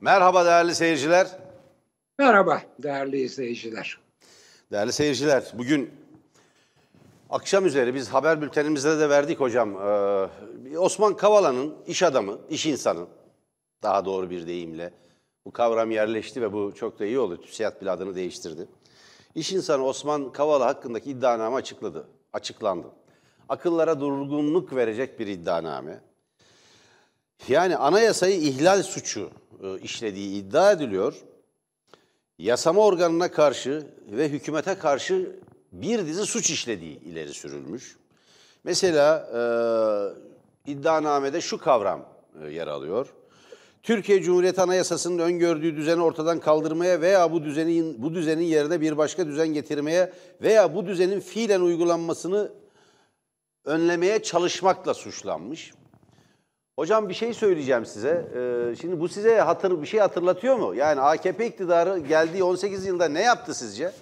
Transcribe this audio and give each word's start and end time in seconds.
Merhaba 0.00 0.44
değerli 0.44 0.74
seyirciler. 0.74 1.26
Merhaba 2.18 2.62
değerli 2.82 3.20
izleyiciler. 3.20 3.98
Değerli 4.72 4.92
seyirciler, 4.92 5.52
bugün 5.54 5.90
akşam 7.30 7.66
üzeri 7.66 7.94
biz 7.94 8.08
haber 8.08 8.42
bültenimizde 8.42 8.98
de 8.98 9.08
verdik 9.08 9.40
hocam. 9.40 9.76
Ee, 9.76 10.78
Osman 10.78 11.16
Kavala'nın 11.16 11.74
iş 11.86 12.02
adamı, 12.02 12.38
iş 12.50 12.66
insanı 12.66 13.06
daha 13.82 14.04
doğru 14.04 14.30
bir 14.30 14.46
deyimle. 14.46 14.94
Bu 15.46 15.52
kavram 15.52 15.90
yerleşti 15.90 16.42
ve 16.42 16.52
bu 16.52 16.74
çok 16.74 16.98
da 16.98 17.06
iyi 17.06 17.18
oldu. 17.18 17.40
TÜSİAD 17.40 17.80
bile 17.80 17.90
adını 17.90 18.14
değiştirdi. 18.14 18.68
İş 19.34 19.52
insanı 19.52 19.84
Osman 19.84 20.32
Kavala 20.32 20.66
hakkındaki 20.66 21.10
iddianame 21.10 21.56
açıkladı, 21.56 22.08
açıklandı. 22.32 22.86
Akıllara 23.48 24.00
durgunluk 24.00 24.74
verecek 24.74 25.18
bir 25.20 25.26
iddianame. 25.26 26.00
Yani 27.48 27.76
anayasayı 27.76 28.40
ihlal 28.40 28.82
suçu 28.82 29.30
e, 29.62 29.78
işlediği 29.78 30.42
iddia 30.42 30.72
ediliyor. 30.72 31.14
Yasama 32.38 32.80
organına 32.80 33.30
karşı 33.30 33.86
ve 34.10 34.28
hükümete 34.28 34.74
karşı 34.74 35.36
bir 35.72 36.06
dizi 36.06 36.26
suç 36.26 36.50
işlediği 36.50 37.00
ileri 37.00 37.34
sürülmüş. 37.34 37.96
Mesela 38.64 39.28
e, 39.34 39.40
iddianamede 40.72 41.40
şu 41.40 41.58
kavram 41.58 42.08
e, 42.42 42.50
yer 42.50 42.66
alıyor. 42.66 43.06
Türkiye 43.82 44.22
Cumhuriyeti 44.22 44.60
Anayasası'nın 44.60 45.18
öngördüğü 45.18 45.76
düzeni 45.76 46.02
ortadan 46.02 46.40
kaldırmaya 46.40 47.00
veya 47.00 47.32
bu 47.32 47.44
düzenin 47.44 48.02
bu 48.02 48.14
düzenin 48.14 48.44
yerine 48.44 48.80
bir 48.80 48.98
başka 48.98 49.26
düzen 49.26 49.48
getirmeye 49.48 50.12
veya 50.42 50.74
bu 50.74 50.86
düzenin 50.86 51.20
fiilen 51.20 51.60
uygulanmasını 51.60 52.52
önlemeye 53.64 54.22
çalışmakla 54.22 54.94
suçlanmış. 54.94 55.72
Hocam 56.76 57.08
bir 57.08 57.14
şey 57.14 57.34
söyleyeceğim 57.34 57.86
size. 57.86 58.26
Ee, 58.34 58.76
şimdi 58.76 59.00
bu 59.00 59.08
size 59.08 59.40
hatır 59.40 59.82
bir 59.82 59.86
şey 59.86 60.00
hatırlatıyor 60.00 60.56
mu? 60.56 60.74
Yani 60.74 61.00
AKP 61.00 61.46
iktidarı 61.46 61.98
geldiği 61.98 62.44
18 62.44 62.86
yılda 62.86 63.08
ne 63.08 63.22
yaptı 63.22 63.54
sizce? 63.54 63.92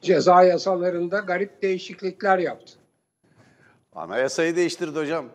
Ceza 0.00 0.42
yasalarında 0.42 1.18
garip 1.18 1.62
değişiklikler 1.62 2.38
yaptı. 2.38 2.72
Anayasayı 3.94 4.56
değiştirdi 4.56 4.98
hocam. 4.98 5.26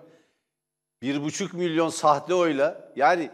Bir 1.01 1.23
buçuk 1.23 1.53
milyon 1.53 1.89
sahte 1.89 2.33
oyla 2.33 2.91
yani 2.95 3.29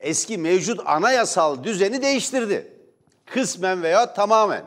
eski 0.00 0.38
mevcut 0.38 0.80
anayasal 0.86 1.64
düzeni 1.64 2.02
değiştirdi. 2.02 2.72
Kısmen 3.26 3.82
veya 3.82 4.14
tamamen. 4.14 4.64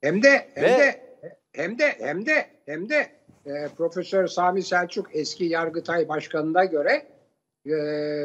Hem 0.00 0.22
de 0.22 0.48
hem 0.54 0.64
Ve- 0.64 0.78
de 0.78 1.16
hem 1.52 1.78
de 1.78 1.96
hem 1.98 2.26
de 2.26 2.46
hem 2.66 2.88
de 2.88 3.10
e, 3.46 3.68
Profesör 3.76 4.26
Sami 4.26 4.62
Selçuk 4.62 5.06
eski 5.16 5.44
Yargıtay 5.44 6.08
Başkanı'na 6.08 6.64
göre 6.64 7.06
e, 7.66 7.70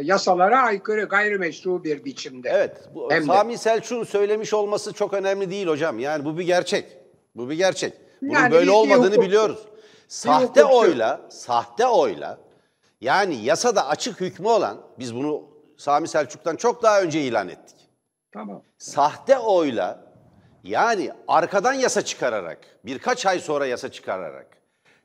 yasalara 0.03 0.59
aykırı 0.59 1.03
gayrimeşru 1.05 1.83
bir 1.83 2.05
biçimde. 2.05 2.49
Evet. 2.53 2.89
Bu, 2.95 3.11
Hem 3.11 3.21
de. 3.21 3.25
Sami 3.25 3.57
Selçuk'un 3.57 4.03
söylemiş 4.03 4.53
olması 4.53 4.93
çok 4.93 5.13
önemli 5.13 5.51
değil 5.51 5.67
hocam. 5.67 5.99
Yani 5.99 6.25
bu 6.25 6.37
bir 6.37 6.45
gerçek. 6.45 6.97
Bu 7.35 7.49
bir 7.49 7.55
gerçek. 7.55 7.93
Bunun 8.21 8.33
Yani 8.33 8.51
böyle 8.51 8.71
olmadığını 8.71 9.05
hukukçu. 9.05 9.21
biliyoruz. 9.21 9.65
Sahte 10.07 10.61
hukukçu. 10.61 10.79
oyla, 10.79 11.21
sahte 11.29 11.87
oyla 11.87 12.37
yani 13.01 13.35
yasada 13.35 13.87
açık 13.87 14.21
hükmü 14.21 14.47
olan 14.47 14.77
biz 14.99 15.15
bunu 15.15 15.43
Sami 15.77 16.07
Selçuk'tan 16.07 16.55
çok 16.55 16.83
daha 16.83 17.01
önce 17.01 17.21
ilan 17.21 17.49
ettik. 17.49 17.75
Tamam. 18.31 18.61
Sahte 18.77 19.37
oyla 19.37 20.05
yani 20.63 21.11
arkadan 21.27 21.73
yasa 21.73 22.01
çıkararak, 22.01 22.59
birkaç 22.85 23.25
ay 23.25 23.39
sonra 23.39 23.65
yasa 23.65 23.91
çıkararak, 23.91 24.47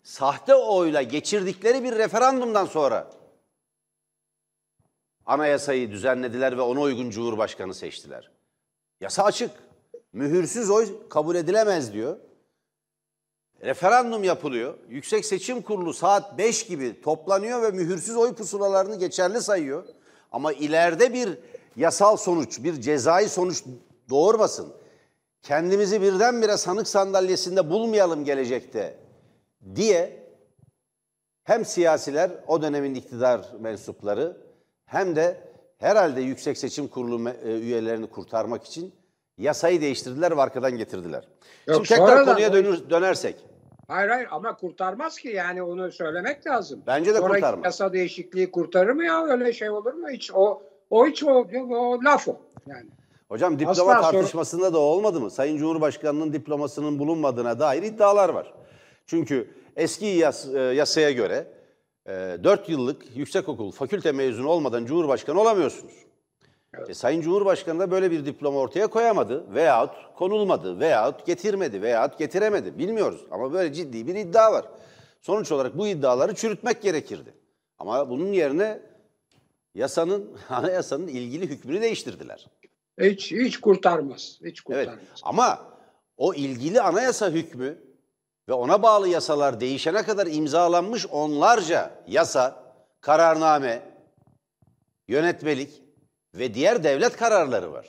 sahte 0.03 0.55
oyla 0.55 1.03
geçirdikleri 1.03 1.85
bir 1.85 1.93
referandumdan 1.93 2.67
sonra 2.67 3.11
anayasayı 5.27 5.91
düzenlediler 5.91 6.57
ve 6.57 6.63
ona 6.63 6.81
uygun 6.81 7.11
Cumhurbaşkanı 7.11 7.75
seçtiler. 7.75 8.31
Yasa 9.01 9.25
açık. 9.25 9.51
Mühürsüz 10.13 10.71
oy 10.71 11.09
kabul 11.09 11.37
edilemez 11.37 11.93
diyor. 11.93 12.17
Referandum 13.63 14.25
yapılıyor. 14.25 14.75
Yüksek 14.89 15.25
Seçim 15.25 15.63
Kurulu 15.63 15.95
saat 15.95 16.39
5 16.39 16.67
gibi 16.67 17.01
toplanıyor 17.01 17.63
ve 17.63 17.71
mühürsüz 17.71 18.17
oy 18.17 18.35
pusulalarını 18.35 18.97
geçerli 18.97 19.41
sayıyor. 19.41 19.85
Ama 20.33 20.53
ileride 20.53 21.15
bir 21.15 21.39
yasal 21.77 22.17
sonuç, 22.17 22.65
bir 22.65 22.81
cezai 22.81 23.29
sonuç 23.29 23.65
doğurmasın. 24.11 24.73
Kendimizi 25.43 26.03
birdenbire 26.03 26.57
sanık 26.57 26.89
sandalyesinde 26.89 27.71
bulmayalım 27.71 28.25
gelecekte 28.25 28.99
diye 29.75 30.27
hem 31.45 31.65
siyasiler, 31.65 32.31
o 32.47 32.63
dönemin 32.63 32.95
iktidar 32.95 33.47
mensupları 33.61 34.37
hem 34.87 35.17
de 35.17 35.41
herhalde 35.79 36.21
Yüksek 36.21 36.59
Seçim 36.59 36.89
Kurulu 36.89 37.29
e, 37.31 37.59
üyelerini 37.59 38.07
kurtarmak 38.07 38.65
için 38.65 38.95
yasayı 39.39 39.81
değiştirdiler 39.81 40.37
ve 40.37 40.41
arkadan 40.43 40.77
getirdiler. 40.77 41.29
Yok, 41.67 41.87
Şimdi 41.87 42.01
tekrar 42.01 42.25
konuya 42.25 42.53
dönür, 42.53 42.91
dönersek. 42.91 43.37
Hayır 43.89 44.09
hayır 44.09 44.29
ama 44.31 44.57
kurtarmaz 44.57 45.19
ki 45.19 45.29
yani 45.29 45.63
onu 45.63 45.93
söylemek 45.93 46.47
lazım. 46.47 46.83
Bence 46.87 47.15
de 47.15 47.19
Sonraki 47.19 47.35
kurtarmaz. 47.35 47.65
yasa 47.65 47.93
değişikliği 47.93 48.51
kurtarır 48.51 48.93
mı 48.93 49.05
ya 49.05 49.25
öyle 49.25 49.53
şey 49.53 49.71
olur 49.71 49.93
mu 49.95 50.09
hiç 50.11 50.31
o 50.35 50.63
o 50.91 51.07
hiç 51.07 51.25
o, 51.25 51.47
o 51.71 51.99
laf 52.05 52.29
o 52.29 52.37
yani. 52.67 52.91
Hocam 53.29 53.55
diploma 53.59 53.71
Asla 53.71 53.85
sonra- 53.85 54.01
tartışmasında 54.11 54.73
da 54.73 54.79
olmadı 54.79 55.21
mı? 55.21 55.31
Sayın 55.31 55.57
Cumhurbaşkanı'nın 55.57 56.33
diplomasının 56.33 56.99
bulunmadığına 56.99 57.61
dair 57.61 57.83
iddialar 57.83 58.29
var. 58.29 58.55
Çünkü 59.15 59.51
eski 59.77 60.07
yas- 60.07 60.55
e, 60.55 60.59
yasaya 60.61 61.11
göre 61.11 61.47
e, 62.07 62.13
4 62.45 62.69
yıllık 62.69 63.17
yüksekokul 63.17 63.71
fakülte 63.71 64.13
mezunu 64.13 64.49
olmadan 64.49 64.85
Cumhurbaşkanı 64.87 65.41
olamıyorsunuz. 65.41 65.93
E, 66.89 66.95
Sayın 66.95 67.21
Cumhurbaşkanı 67.21 67.81
da 67.81 67.91
böyle 67.91 68.11
bir 68.11 68.27
diploma 68.27 68.59
ortaya 68.59 68.87
koyamadı 68.87 69.55
veyahut 69.55 69.91
konulmadı 70.17 70.81
veyahut 70.81 71.27
getirmedi 71.27 71.83
veyahut 71.83 72.19
getiremedi 72.19 72.79
bilmiyoruz. 72.79 73.25
Ama 73.31 73.53
böyle 73.53 73.73
ciddi 73.73 74.07
bir 74.07 74.15
iddia 74.15 74.53
var. 74.53 74.65
Sonuç 75.21 75.53
olarak 75.53 75.79
bu 75.79 75.87
iddiaları 75.89 76.35
çürütmek 76.35 76.83
gerekirdi. 76.83 77.35
Ama 77.79 78.11
bunun 78.11 78.33
yerine 78.33 78.81
yasanın, 79.75 80.31
anayasanın 80.49 81.09
ilgili 81.09 81.47
hükmünü 81.49 81.81
değiştirdiler. 81.81 82.47
Hiç 83.01 83.33
hiç 83.33 83.61
kurtarmaz. 83.61 84.39
Hiç 84.45 84.61
Evet 84.71 84.87
kurtarmaz. 84.87 85.21
ama 85.23 85.59
o 86.17 86.35
ilgili 86.35 86.81
anayasa 86.81 87.31
hükmü 87.31 87.90
ve 88.51 88.55
ona 88.55 88.83
bağlı 88.83 89.09
yasalar 89.09 89.61
değişene 89.61 90.03
kadar 90.03 90.27
imzalanmış 90.27 91.07
onlarca 91.07 91.91
yasa, 92.07 92.63
kararname, 93.01 93.83
yönetmelik 95.09 95.83
ve 96.35 96.55
diğer 96.55 96.85
devlet 96.85 97.17
kararları 97.17 97.73
var. 97.73 97.87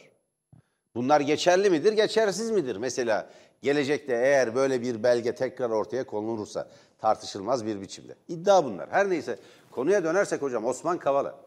Bunlar 0.95 1.21
geçerli 1.21 1.69
midir, 1.69 1.93
geçersiz 1.93 2.51
midir? 2.51 2.75
Mesela 2.75 3.29
gelecekte 3.61 4.13
eğer 4.13 4.55
böyle 4.55 4.81
bir 4.81 5.03
belge 5.03 5.35
tekrar 5.35 5.69
ortaya 5.69 6.05
konulursa 6.05 6.67
tartışılmaz 6.97 7.65
bir 7.65 7.81
biçimde. 7.81 8.15
İddia 8.27 8.65
bunlar. 8.65 8.89
Her 8.91 9.09
neyse 9.09 9.39
konuya 9.71 10.03
dönersek 10.03 10.41
hocam 10.41 10.65
Osman 10.65 10.97
Kavala. 10.97 11.39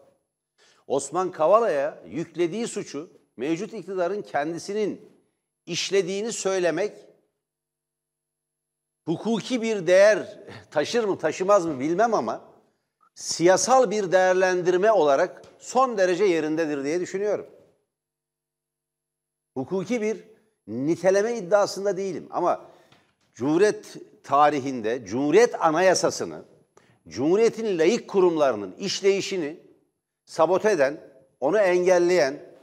Osman 0.87 1.31
Kavala'ya 1.31 1.99
yüklediği 2.07 2.69
suçu 2.69 3.11
mevcut 3.37 3.75
iktidarın 3.75 4.23
kendisinin 4.23 5.09
işlediğini 5.67 6.33
söylemek 6.33 6.93
hukuki 9.07 9.63
bir 9.63 9.87
değer 9.87 10.39
taşır 10.71 11.05
mı 11.05 11.19
taşımaz 11.19 11.67
mı 11.67 11.81
bilmem 11.81 12.15
ama 12.15 12.41
siyasal 13.15 13.91
bir 13.91 14.13
değerlendirme 14.13 14.93
olarak 14.93 15.43
son 15.59 15.99
derece 15.99 16.25
yerindedir 16.25 16.85
diye 16.85 17.01
düşünüyorum. 17.01 17.47
Hukuki 19.55 20.03
bir 20.03 20.25
niteleme 20.67 21.37
iddiasında 21.37 21.97
değilim 21.97 22.29
ama 22.31 22.65
Cumhuriyet 23.35 23.97
tarihinde 24.23 25.05
Cumhuriyet 25.07 25.63
Anayasası'nı, 25.65 26.45
Cumhuriyet'in 27.09 27.79
layık 27.79 28.09
kurumlarının 28.09 28.73
işleyişini 28.73 29.61
sabote 30.25 30.71
eden, 30.71 31.01
onu 31.41 31.59
engelleyen, 31.59 32.54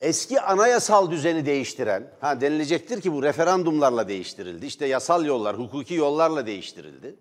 eski 0.00 0.40
anayasal 0.40 1.10
düzeni 1.10 1.46
değiştiren, 1.46 2.12
ha 2.20 2.40
denilecektir 2.40 3.00
ki 3.00 3.12
bu 3.12 3.22
referandumlarla 3.22 4.08
değiştirildi. 4.08 4.66
İşte 4.66 4.86
yasal 4.86 5.24
yollar, 5.24 5.58
hukuki 5.58 5.94
yollarla 5.94 6.46
değiştirildi. 6.46 7.16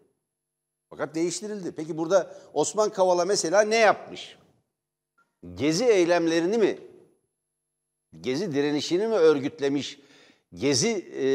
Fakat 0.89 1.15
değiştirildi. 1.15 1.71
Peki 1.71 1.97
burada 1.97 2.35
Osman 2.53 2.89
Kavala 2.89 3.25
mesela 3.25 3.61
ne 3.61 3.77
yapmış? 3.77 4.37
Gezi 5.53 5.85
eylemlerini 5.85 6.57
mi, 6.57 6.77
gezi 8.21 8.53
direnişini 8.53 9.07
mi 9.07 9.15
örgütlemiş? 9.15 9.99
Gezi 10.53 10.89
e, 10.89 11.25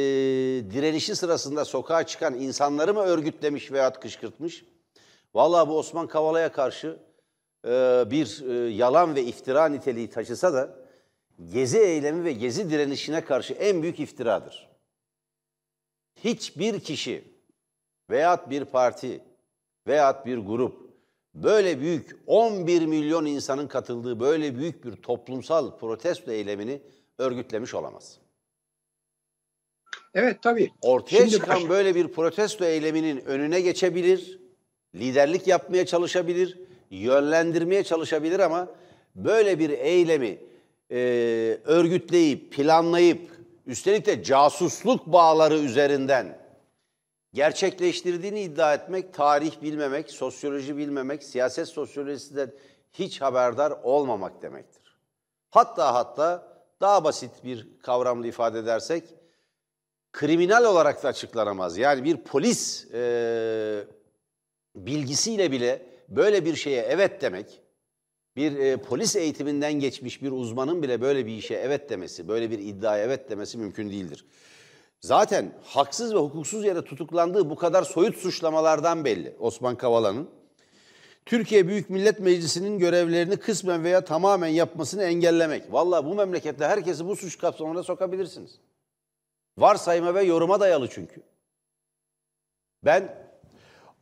direnişi 0.70 1.16
sırasında 1.16 1.64
sokağa 1.64 2.06
çıkan 2.06 2.34
insanları 2.34 2.94
mı 2.94 3.00
örgütlemiş 3.00 3.72
veya 3.72 3.92
kışkırtmış? 3.92 4.64
Vallahi 5.34 5.68
bu 5.68 5.78
Osman 5.78 6.06
Kavala'ya 6.06 6.52
karşı 6.52 6.98
e, 7.64 8.04
bir 8.10 8.42
e, 8.48 8.70
yalan 8.70 9.14
ve 9.14 9.22
iftira 9.22 9.66
niteliği 9.66 10.10
taşısa 10.10 10.54
da 10.54 10.79
gezi 11.52 11.78
eylemi 11.78 12.24
ve 12.24 12.32
gezi 12.32 12.70
direnişine 12.70 13.24
karşı 13.24 13.52
en 13.52 13.82
büyük 13.82 14.00
iftiradır. 14.00 14.68
Hiçbir 16.24 16.80
kişi 16.80 17.24
veyahut 18.10 18.50
bir 18.50 18.64
parti 18.64 19.20
veyahut 19.86 20.26
bir 20.26 20.38
grup 20.38 20.90
böyle 21.34 21.80
büyük 21.80 22.16
11 22.26 22.86
milyon 22.86 23.24
insanın 23.26 23.66
katıldığı 23.68 24.20
böyle 24.20 24.58
büyük 24.58 24.84
bir 24.84 24.92
toplumsal 24.96 25.78
protesto 25.78 26.30
eylemini 26.32 26.80
örgütlemiş 27.18 27.74
olamaz. 27.74 28.18
Evet 30.14 30.42
tabii. 30.42 30.70
Ortaya 30.82 31.16
Şimdi 31.16 31.30
çıkan 31.30 31.56
baş- 31.62 31.68
böyle 31.68 31.94
bir 31.94 32.08
protesto 32.08 32.64
eyleminin 32.64 33.24
önüne 33.24 33.60
geçebilir, 33.60 34.38
liderlik 34.94 35.46
yapmaya 35.46 35.86
çalışabilir, 35.86 36.58
yönlendirmeye 36.90 37.84
çalışabilir 37.84 38.40
ama 38.40 38.68
böyle 39.14 39.58
bir 39.58 39.70
eylemi 39.70 40.38
e, 40.90 40.96
örgütleyip, 41.64 42.52
planlayıp, 42.52 43.30
üstelik 43.66 44.06
de 44.06 44.22
casusluk 44.22 45.06
bağları 45.06 45.58
üzerinden 45.58 46.38
gerçekleştirdiğini 47.34 48.40
iddia 48.40 48.74
etmek, 48.74 49.14
tarih 49.14 49.62
bilmemek, 49.62 50.10
sosyoloji 50.10 50.76
bilmemek, 50.76 51.22
siyaset 51.22 51.68
sosyolojisinden 51.68 52.52
hiç 52.92 53.20
haberdar 53.20 53.72
olmamak 53.82 54.42
demektir. 54.42 54.96
Hatta 55.50 55.94
hatta 55.94 56.50
daha 56.80 57.04
basit 57.04 57.30
bir 57.44 57.68
kavramla 57.82 58.26
ifade 58.26 58.58
edersek, 58.58 59.04
kriminal 60.12 60.64
olarak 60.64 61.02
da 61.02 61.08
açıklanamaz. 61.08 61.78
Yani 61.78 62.04
bir 62.04 62.16
polis 62.16 62.86
e, 62.94 63.84
bilgisiyle 64.76 65.52
bile 65.52 65.86
böyle 66.08 66.44
bir 66.44 66.56
şeye 66.56 66.82
evet 66.82 67.22
demek, 67.22 67.59
bir 68.40 68.58
e, 68.58 68.76
polis 68.76 69.16
eğitiminden 69.16 69.72
geçmiş 69.72 70.22
bir 70.22 70.32
uzmanın 70.32 70.82
bile 70.82 71.00
böyle 71.00 71.26
bir 71.26 71.36
işe 71.36 71.54
evet 71.54 71.90
demesi, 71.90 72.28
böyle 72.28 72.50
bir 72.50 72.58
iddiaya 72.58 73.04
evet 73.04 73.30
demesi 73.30 73.58
mümkün 73.58 73.90
değildir. 73.90 74.24
Zaten 75.00 75.52
haksız 75.64 76.14
ve 76.14 76.18
hukuksuz 76.18 76.64
yere 76.64 76.84
tutuklandığı 76.84 77.50
bu 77.50 77.56
kadar 77.56 77.82
soyut 77.82 78.16
suçlamalardan 78.16 79.04
belli 79.04 79.36
Osman 79.38 79.76
Kavala'nın. 79.76 80.28
Türkiye 81.26 81.68
Büyük 81.68 81.90
Millet 81.90 82.20
Meclisi'nin 82.20 82.78
görevlerini 82.78 83.36
kısmen 83.36 83.84
veya 83.84 84.04
tamamen 84.04 84.48
yapmasını 84.48 85.02
engellemek. 85.02 85.72
Vallahi 85.72 86.04
bu 86.04 86.14
memlekette 86.14 86.64
herkesi 86.64 87.06
bu 87.06 87.16
suç 87.16 87.38
kapsamına 87.38 87.82
sokabilirsiniz. 87.82 88.50
Varsayma 89.58 90.14
ve 90.14 90.22
yoruma 90.22 90.60
dayalı 90.60 90.88
çünkü. 90.88 91.22
Ben 92.84 93.19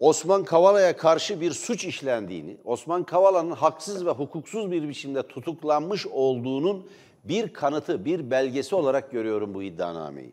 Osman 0.00 0.44
Kavala'ya 0.44 0.96
karşı 0.96 1.40
bir 1.40 1.50
suç 1.50 1.84
işlendiğini, 1.84 2.56
Osman 2.64 3.04
Kavala'nın 3.04 3.50
haksız 3.50 4.06
ve 4.06 4.10
hukuksuz 4.10 4.70
bir 4.70 4.88
biçimde 4.88 5.22
tutuklanmış 5.22 6.06
olduğunun 6.06 6.86
bir 7.24 7.52
kanıtı, 7.52 8.04
bir 8.04 8.30
belgesi 8.30 8.74
olarak 8.74 9.12
görüyorum 9.12 9.54
bu 9.54 9.62
iddianameyi. 9.62 10.32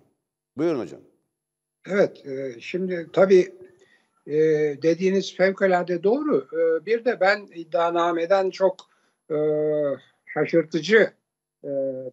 Buyurun 0.57 0.79
hocam. 0.79 1.01
Evet, 1.87 2.25
e, 2.25 2.59
şimdi 2.59 3.07
tabii 3.13 3.53
e, 4.27 4.33
dediğiniz 4.81 5.35
fevkalade 5.35 6.03
doğru. 6.03 6.47
E, 6.53 6.85
bir 6.85 7.05
de 7.05 7.19
ben 7.19 7.47
iddianameden 7.55 8.49
çok 8.49 8.75
şaşırtıcı 10.25 11.11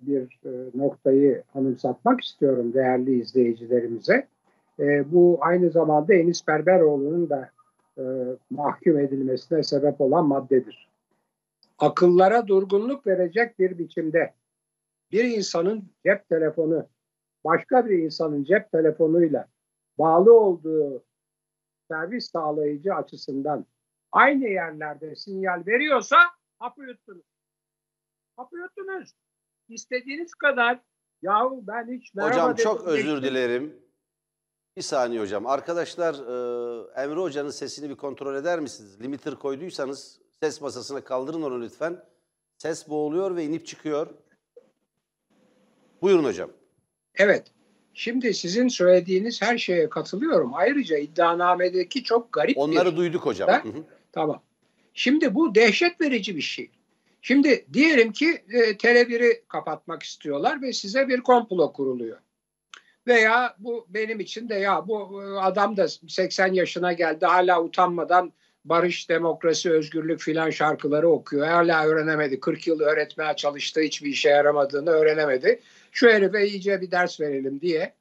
bir 0.00 0.38
noktayı 0.74 1.42
anımsatmak 1.54 2.20
istiyorum 2.20 2.74
değerli 2.74 3.20
izleyicilerimize. 3.20 4.28
E, 4.78 5.12
bu 5.12 5.38
aynı 5.40 5.70
zamanda 5.70 6.14
Enis 6.14 6.48
Berberoğlu'nun 6.48 7.30
da 7.30 7.50
e, 7.98 8.02
mahkum 8.50 8.98
edilmesine 8.98 9.62
sebep 9.62 10.00
olan 10.00 10.26
maddedir. 10.26 10.88
Akıllara 11.78 12.46
durgunluk 12.46 13.06
verecek 13.06 13.58
bir 13.58 13.78
biçimde 13.78 14.34
bir 15.12 15.24
insanın 15.24 15.84
cep 16.06 16.28
telefonu 16.28 16.86
başka 17.44 17.86
bir 17.86 17.98
insanın 17.98 18.44
cep 18.44 18.72
telefonuyla 18.72 19.48
bağlı 19.98 20.40
olduğu 20.40 21.04
servis 21.88 22.30
sağlayıcı 22.30 22.94
açısından 22.94 23.66
aynı 24.12 24.48
yerlerde 24.48 25.16
sinyal 25.16 25.66
veriyorsa 25.66 26.16
hapı 26.58 26.82
yuttunuz. 26.82 27.24
Hapı 28.36 28.56
yuttunuz. 28.56 29.12
İstediğiniz 29.68 30.34
kadar 30.34 30.80
yahu 31.22 31.64
ben 31.66 31.88
hiç 31.92 32.14
merhaba 32.14 32.34
Hocam 32.34 32.54
çok 32.54 32.86
özür 32.86 33.22
dilerim. 33.22 33.81
Bir 34.76 34.82
saniye 34.82 35.20
hocam. 35.20 35.46
Arkadaşlar 35.46 36.14
e, 36.14 37.02
Emre 37.02 37.20
Hoca'nın 37.20 37.50
sesini 37.50 37.90
bir 37.90 37.94
kontrol 37.94 38.34
eder 38.34 38.60
misiniz? 38.60 39.00
Limiter 39.02 39.34
koyduysanız 39.34 40.18
ses 40.40 40.60
masasına 40.60 41.00
kaldırın 41.04 41.42
onu 41.42 41.62
lütfen. 41.62 42.04
Ses 42.58 42.88
boğuluyor 42.88 43.36
ve 43.36 43.44
inip 43.44 43.66
çıkıyor. 43.66 44.06
Buyurun 46.02 46.24
hocam. 46.24 46.50
Evet. 47.14 47.46
Şimdi 47.94 48.34
sizin 48.34 48.68
söylediğiniz 48.68 49.42
her 49.42 49.58
şeye 49.58 49.88
katılıyorum. 49.88 50.54
Ayrıca 50.54 50.98
iddianamedeki 50.98 52.04
çok 52.04 52.32
garip 52.32 52.56
bir 52.56 52.60
Onları 52.60 52.96
duyduk 52.96 53.26
hocam. 53.26 53.48
Hı 53.48 53.68
hı. 53.68 53.84
Tamam. 54.12 54.42
Şimdi 54.94 55.34
bu 55.34 55.54
dehşet 55.54 56.00
verici 56.00 56.36
bir 56.36 56.42
şey. 56.42 56.70
Şimdi 57.22 57.66
diyelim 57.72 58.12
ki 58.12 58.44
e, 58.48 58.58
Tele1'i 58.58 59.44
kapatmak 59.48 60.02
istiyorlar 60.02 60.62
ve 60.62 60.72
size 60.72 61.08
bir 61.08 61.20
komplo 61.20 61.72
kuruluyor. 61.72 62.18
Veya 63.06 63.56
bu 63.58 63.86
benim 63.88 64.20
için 64.20 64.48
de 64.48 64.54
ya 64.54 64.88
bu 64.88 65.22
adam 65.40 65.76
da 65.76 65.88
80 65.88 66.52
yaşına 66.52 66.92
geldi 66.92 67.26
hala 67.26 67.62
utanmadan 67.62 68.32
barış, 68.64 69.08
demokrasi, 69.08 69.70
özgürlük 69.70 70.20
filan 70.20 70.50
şarkıları 70.50 71.08
okuyor. 71.08 71.46
Hala 71.46 71.86
öğrenemedi. 71.86 72.40
40 72.40 72.66
yıl 72.66 72.80
öğretmeye 72.80 73.36
çalıştı. 73.36 73.80
Hiçbir 73.80 74.10
işe 74.10 74.28
yaramadığını 74.28 74.90
öğrenemedi. 74.90 75.60
Şu 75.92 76.08
herife 76.08 76.46
iyice 76.46 76.80
bir 76.80 76.90
ders 76.90 77.20
verelim 77.20 77.60
diye. 77.60 77.94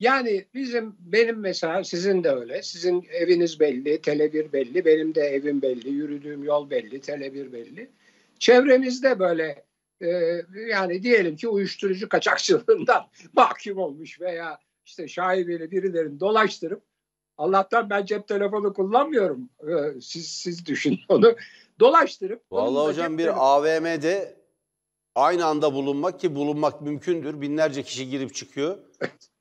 Yani 0.00 0.44
bizim 0.54 0.96
benim 1.00 1.40
mesela 1.40 1.84
sizin 1.84 2.24
de 2.24 2.30
öyle. 2.30 2.62
Sizin 2.62 3.06
eviniz 3.12 3.60
belli, 3.60 3.94
Tele1 3.94 4.52
belli, 4.52 4.84
benim 4.84 5.14
de 5.14 5.20
evim 5.20 5.62
belli, 5.62 5.88
yürüdüğüm 5.88 6.44
yol 6.44 6.70
belli, 6.70 7.00
Tele1 7.00 7.52
belli. 7.52 7.90
Çevremizde 8.38 9.18
böyle 9.18 9.64
e, 10.06 10.42
yani 10.70 11.02
diyelim 11.02 11.36
ki 11.36 11.48
uyuşturucu 11.48 12.08
kaçakçılığından 12.08 13.06
mahkum 13.32 13.78
olmuş 13.78 14.20
veya 14.20 14.58
işte 14.84 15.08
şaibeli 15.08 15.70
birilerini 15.70 16.20
dolaştırıp 16.20 16.82
Allah'tan 17.38 17.90
ben 17.90 18.04
cep 18.04 18.28
telefonu 18.28 18.72
kullanmıyorum. 18.72 19.48
E, 19.60 20.00
siz 20.00 20.28
siz 20.28 20.66
düşünün 20.66 21.00
onu. 21.08 21.36
Dolaştırıp 21.80 22.42
Vallahi 22.50 22.88
hocam 22.88 23.18
bir 23.18 23.24
telefonu- 23.24 23.40
AVM'de 23.40 24.36
aynı 25.14 25.46
anda 25.46 25.74
bulunmak 25.74 26.20
ki 26.20 26.34
bulunmak 26.34 26.80
mümkündür. 26.82 27.40
Binlerce 27.40 27.82
kişi 27.82 28.08
girip 28.10 28.34
çıkıyor. 28.34 28.78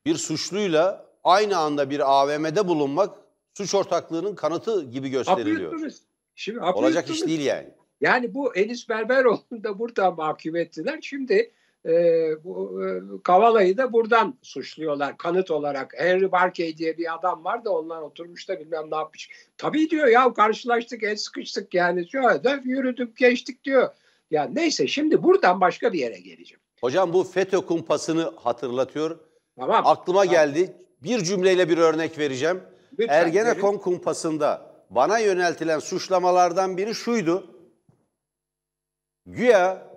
Bir 0.06 0.16
suçluyla 0.16 1.06
aynı 1.24 1.58
anda 1.58 1.90
bir 1.90 2.12
AVM'de 2.12 2.68
bulunmak 2.68 3.18
suç 3.54 3.76
ortaklığının 3.76 4.36
kanıtı 4.36 4.84
gibi 4.92 5.10
gösteriliyor. 5.10 5.92
Şimdi 6.36 6.60
hapı 6.60 6.80
Olacak 6.80 7.10
iş 7.10 7.26
değil 7.26 7.42
yani. 7.42 7.70
Yani 8.02 8.34
bu 8.34 8.56
Enis 8.56 8.90
Berberoğlu'nu 8.90 9.64
da 9.64 9.80
buradan 9.80 10.16
mahkum 10.16 10.56
ettiler. 10.56 11.00
Şimdi 11.02 11.52
e, 11.86 11.92
bu, 12.44 12.84
e, 12.86 12.88
Kavala'yı 13.24 13.78
da 13.78 13.94
buradan 13.94 14.38
suçluyorlar 14.42 15.18
kanıt 15.18 15.52
olarak. 15.52 15.94
Henry 15.98 16.32
Barkey 16.32 16.78
diye 16.78 16.98
bir 16.98 17.14
adam 17.16 17.44
var 17.44 17.66
da 17.66 17.72
onlar 17.72 18.02
oturmuş 18.02 18.50
da 18.50 18.60
bilmem 18.60 18.92
ne 18.92 18.96
yapmış. 18.96 19.30
Tabii 19.58 19.90
diyor 19.90 20.08
ya 20.08 20.34
karşılaştık 20.34 21.04
el 21.04 21.16
sıkıştık 21.16 21.74
yani. 21.74 22.10
Şöyle 22.10 22.44
de 22.44 22.62
yürüdük 22.64 23.18
geçtik 23.18 23.64
diyor. 23.64 23.90
Ya 24.32 24.50
neyse 24.54 24.88
şimdi 24.88 25.24
buradan 25.24 25.62
başka 25.62 25.94
bir 25.94 26.00
yere 26.00 26.20
geleceğim. 26.20 26.60
Hocam 26.82 27.14
bu 27.14 27.24
FETÖ 27.24 27.58
kumpasını 27.58 28.34
hatırlatıyor. 28.36 29.20
Tamam. 29.60 29.88
Aklıma 29.88 30.24
Tamam. 30.24 30.34
geldi. 30.34 30.74
Bir 31.04 31.24
cümleyle 31.24 31.70
bir 31.70 31.78
örnek 31.78 32.18
vereceğim. 32.18 32.62
Lütfen 33.00 33.14
Ergenekon 33.14 33.78
kumpasında 33.78 34.74
bana 34.90 35.20
yöneltilen 35.20 35.80
suçlamalardan 35.80 36.78
biri 36.78 36.96
şuydu. 36.96 37.53
Güya 39.26 39.88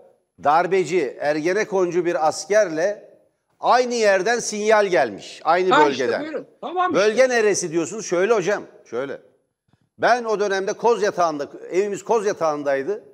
darbeci, 0.45 1.17
Ergenekoncu 1.21 2.05
bir 2.05 2.29
askerle 2.29 3.11
aynı 3.61 3.95
yerden 3.95 4.39
sinyal 4.39 4.87
gelmiş. 4.87 5.41
Aynı 5.45 5.71
Ha 5.75 5.89
işte 5.89 6.05
bölgeden. 6.05 6.21
buyurun. 6.23 6.47
Tamam 6.61 6.93
işte. 6.93 7.05
Bölge 7.05 7.29
neresi 7.29 7.73
diyorsunuz? 7.73 8.07
Şöyle 8.07 8.35
hocam, 8.35 8.63
şöyle. 8.91 9.21
Ben 9.99 10.25
o 10.25 10.41
dönemde 10.41 10.73
Koz 10.73 11.03
Yatağı'nda, 11.03 11.49
evimiz 11.71 12.03
Koz 12.05 12.27
Yatağı'ndaydı. 12.27 13.05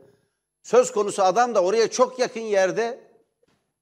Söz 0.62 0.92
konusu 0.92 1.22
adam 1.22 1.54
da 1.54 1.62
oraya 1.64 1.90
çok 1.90 2.18
yakın 2.18 2.40
yerde 2.40 2.98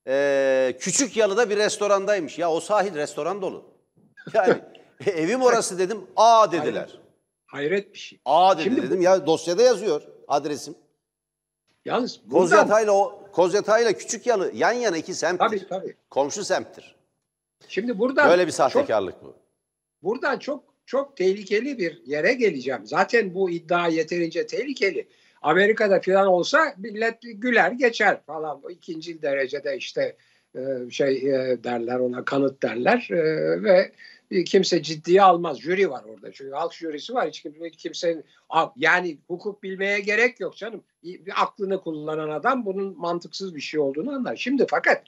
eee 0.06 0.76
küçük 0.80 1.16
yalıda 1.16 1.50
bir 1.50 1.56
restorandaymış. 1.56 2.38
Ya 2.38 2.50
o 2.50 2.60
sahil 2.60 2.94
restoran 2.94 3.42
dolu. 3.42 3.64
Yani 4.34 4.54
evim 5.06 5.42
orası 5.42 5.78
dedim. 5.78 6.00
A 6.16 6.52
dediler. 6.52 6.98
Hayret 7.46 7.92
bir 7.94 7.98
şey. 7.98 8.20
A 8.24 8.54
dedi 8.54 8.64
Şimdi 8.64 8.78
bu- 8.82 8.86
dedim. 8.86 9.02
Ya 9.02 9.26
dosyada 9.26 9.62
yazıyor 9.62 10.02
adresim. 10.28 10.74
Yalnız 11.84 12.20
buradan, 12.24 12.40
Kozyatağı'yla 12.40 12.92
o 12.92 13.28
Kozyatağı'yla 13.32 13.92
küçük 13.92 14.26
yalı 14.26 14.50
yan 14.54 14.72
yana 14.72 14.96
iki 14.96 15.14
semttir. 15.14 15.46
tabii 15.46 15.68
tabii. 15.68 15.96
Komşu 16.10 16.44
semttir. 16.44 16.96
Şimdi 17.68 17.98
buradan 17.98 18.30
Böyle 18.30 18.42
bir 18.46 18.52
çok 18.52 18.56
sahtekarlık 18.56 19.22
bu. 19.24 19.34
buradan 20.02 20.38
çok 20.38 20.64
çok 20.86 21.16
tehlikeli 21.16 21.78
bir 21.78 22.02
yere 22.06 22.32
geleceğim. 22.34 22.86
Zaten 22.86 23.34
bu 23.34 23.50
iddia 23.50 23.88
yeterince 23.88 24.46
tehlikeli. 24.46 25.08
Amerika'da 25.42 26.00
falan 26.00 26.26
olsa 26.26 26.74
millet 26.78 27.18
güler 27.22 27.72
geçer 27.72 28.20
falan. 28.26 28.62
Bu 28.62 28.70
ikinci 28.70 29.22
derecede 29.22 29.76
işte 29.76 30.16
e, 30.56 30.90
şey 30.90 31.16
e, 31.16 31.64
derler 31.64 31.98
ona 31.98 32.24
kanıt 32.24 32.62
derler 32.62 33.08
E, 33.10 33.62
ve 33.62 33.92
kimse 34.46 34.82
ciddiye 34.82 35.22
almaz. 35.22 35.60
Jüri 35.60 35.90
var 35.90 36.04
orada. 36.04 36.32
Çünkü 36.32 36.50
halk 36.50 36.72
jürisi 36.72 37.14
var. 37.14 37.28
Hiç 37.28 37.42
kimse, 37.42 37.70
kimse 37.70 38.22
yani 38.76 39.18
hukuk 39.26 39.62
bilmeye 39.62 40.00
gerek 40.00 40.40
yok 40.40 40.56
canım. 40.56 40.84
Aklını 41.36 41.80
kullanan 41.80 42.28
adam 42.28 42.66
bunun 42.66 42.98
mantıksız 42.98 43.54
bir 43.54 43.60
şey 43.60 43.80
olduğunu 43.80 44.12
anlar. 44.12 44.36
Şimdi 44.36 44.66
fakat 44.70 45.04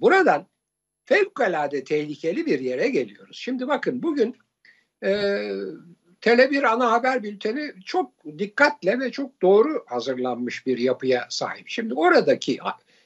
buradan 0.00 0.46
fevkalade 1.04 1.84
tehlikeli 1.84 2.46
bir 2.46 2.60
yere 2.60 2.88
geliyoruz. 2.88 3.36
Şimdi 3.36 3.68
bakın 3.68 4.02
bugün 4.02 4.36
e, 5.04 5.08
Tele1 6.20 6.66
ana 6.66 6.92
haber 6.92 7.22
bülteni 7.22 7.72
çok 7.84 8.12
dikkatle 8.38 9.00
ve 9.00 9.12
çok 9.12 9.42
doğru 9.42 9.84
hazırlanmış 9.86 10.66
bir 10.66 10.78
yapıya 10.78 11.26
sahip. 11.30 11.68
Şimdi 11.68 11.94
oradaki 11.94 12.58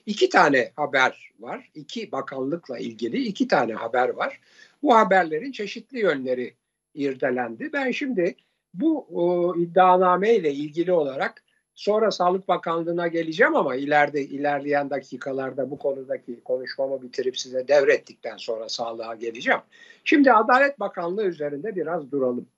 iki 0.06 0.28
tane 0.28 0.72
haber 0.76 1.32
var. 1.40 1.70
iki 1.74 2.12
bakanlıkla 2.12 2.78
ilgili 2.78 3.24
iki 3.24 3.48
tane 3.48 3.74
haber 3.74 4.08
var. 4.08 4.40
Bu 4.82 4.94
haberlerin 4.96 5.52
çeşitli 5.52 5.98
yönleri 5.98 6.54
irdelendi. 6.94 7.70
Ben 7.72 7.90
şimdi 7.90 8.36
bu 8.74 9.06
o, 9.12 9.56
iddianame 9.56 10.34
ile 10.34 10.52
ilgili 10.52 10.92
olarak 10.92 11.42
sonra 11.74 12.10
Sağlık 12.10 12.48
Bakanlığı'na 12.48 13.08
geleceğim 13.08 13.56
ama 13.56 13.76
ileride 13.76 14.22
ilerleyen 14.22 14.90
dakikalarda 14.90 15.70
bu 15.70 15.78
konudaki 15.78 16.40
konuşmamı 16.44 17.02
bitirip 17.02 17.38
size 17.38 17.68
devrettikten 17.68 18.36
sonra 18.36 18.68
sağlığa 18.68 19.14
geleceğim. 19.14 19.60
Şimdi 20.04 20.32
Adalet 20.32 20.80
Bakanlığı 20.80 21.24
üzerinde 21.24 21.76
biraz 21.76 22.10
duralım. 22.10 22.48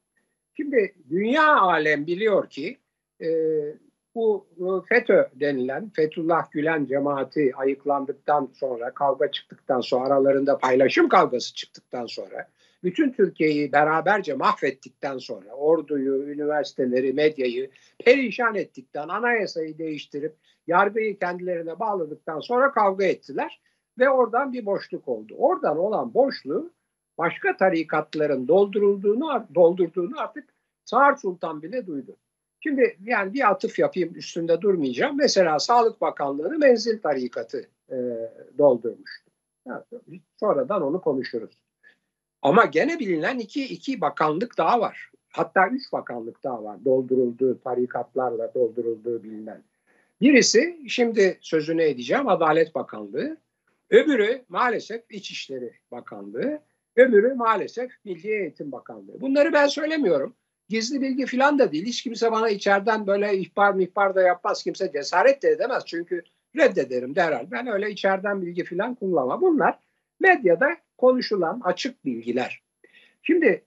Şimdi 0.56 0.94
dünya 1.10 1.56
alem 1.56 2.06
biliyor 2.06 2.50
ki 2.50 2.78
e, 3.20 3.28
bu 4.14 4.46
FETÖ 4.88 5.28
denilen 5.34 5.90
Fethullah 5.90 6.50
Gülen 6.50 6.86
cemaati 6.86 7.52
ayıklandıktan 7.56 8.48
sonra 8.54 8.94
kavga 8.94 9.30
çıktıktan 9.30 9.80
sonra 9.80 10.04
aralarında 10.04 10.58
paylaşım 10.58 11.08
kavgası 11.08 11.54
çıktıktan 11.54 12.06
sonra 12.06 12.48
bütün 12.84 13.12
Türkiye'yi 13.12 13.72
beraberce 13.72 14.34
mahvettikten 14.34 15.18
sonra 15.18 15.50
orduyu, 15.50 16.32
üniversiteleri, 16.32 17.12
medyayı 17.12 17.70
perişan 18.04 18.54
ettikten 18.54 19.08
anayasayı 19.08 19.78
değiştirip 19.78 20.34
yargıyı 20.66 21.18
kendilerine 21.18 21.78
bağladıktan 21.80 22.40
sonra 22.40 22.72
kavga 22.72 23.04
ettiler 23.04 23.60
ve 23.98 24.10
oradan 24.10 24.52
bir 24.52 24.66
boşluk 24.66 25.08
oldu. 25.08 25.34
Oradan 25.38 25.78
olan 25.78 26.14
boşluğu 26.14 26.72
başka 27.18 27.56
tarikatların 27.56 28.48
doldurulduğunu 28.48 29.46
doldurduğunu 29.54 30.20
artık 30.20 30.54
Sağır 30.84 31.16
Sultan 31.16 31.62
bile 31.62 31.86
duydu. 31.86 32.16
Şimdi 32.66 32.96
yani 33.04 33.34
bir 33.34 33.50
atıf 33.50 33.78
yapayım 33.78 34.14
üstünde 34.16 34.60
durmayacağım. 34.60 35.16
Mesela 35.16 35.58
Sağlık 35.58 36.00
Bakanlığı'nı 36.00 36.58
menzil 36.58 37.00
tarikatı 37.00 37.68
e, 37.90 37.96
doldurmuştu. 38.58 39.30
Yani 39.66 39.82
sonradan 40.40 40.82
onu 40.82 41.00
konuşuruz. 41.00 41.50
Ama 42.42 42.64
gene 42.64 42.98
bilinen 42.98 43.38
iki, 43.38 43.64
iki 43.64 44.00
bakanlık 44.00 44.58
daha 44.58 44.80
var. 44.80 45.10
Hatta 45.28 45.68
üç 45.68 45.92
bakanlık 45.92 46.44
daha 46.44 46.64
var 46.64 46.84
doldurulduğu 46.84 47.60
tarikatlarla 47.60 48.54
doldurulduğu 48.54 49.22
bilinen. 49.22 49.62
Birisi 50.20 50.78
şimdi 50.88 51.38
sözünü 51.40 51.82
edeceğim 51.82 52.28
Adalet 52.28 52.74
Bakanlığı. 52.74 53.36
Öbürü 53.90 54.44
maalesef 54.48 55.02
İçişleri 55.10 55.72
Bakanlığı. 55.90 56.60
Öbürü 56.96 57.34
maalesef 57.34 57.92
Milli 58.04 58.28
Eğitim 58.28 58.72
Bakanlığı. 58.72 59.20
Bunları 59.20 59.52
ben 59.52 59.66
söylemiyorum 59.66 60.34
gizli 60.68 61.00
bilgi 61.00 61.26
falan 61.26 61.58
da 61.58 61.72
değil. 61.72 61.86
Hiç 61.86 62.02
kimse 62.02 62.32
bana 62.32 62.48
içeriden 62.48 63.06
böyle 63.06 63.38
ihbar 63.38 63.74
mihbar 63.74 64.14
da 64.14 64.22
yapmaz. 64.22 64.62
Kimse 64.62 64.92
cesaret 64.92 65.42
de 65.42 65.48
edemez. 65.48 65.82
Çünkü 65.86 66.22
reddederim 66.56 67.16
derhal. 67.16 67.50
Ben 67.50 67.66
öyle 67.66 67.90
içeriden 67.90 68.42
bilgi 68.42 68.64
falan 68.64 68.94
kullanmam. 68.94 69.40
Bunlar 69.40 69.78
medyada 70.20 70.76
konuşulan 70.98 71.60
açık 71.64 72.04
bilgiler. 72.04 72.62
Şimdi 73.22 73.64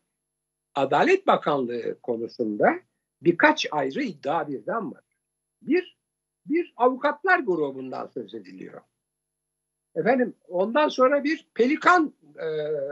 Adalet 0.75 1.27
Bakanlığı 1.27 1.99
konusunda 2.01 2.79
birkaç 3.21 3.67
ayrı 3.71 4.03
iddia 4.03 4.47
birden 4.47 4.91
var. 4.91 5.03
Bir, 5.61 5.97
bir 6.45 6.73
avukatlar 6.77 7.39
grubundan 7.39 8.07
söz 8.07 8.35
ediliyor. 8.35 8.81
Efendim 9.95 10.33
ondan 10.47 10.87
sonra 10.87 11.23
bir 11.23 11.47
pelikan 11.53 12.13
e, 12.37 12.45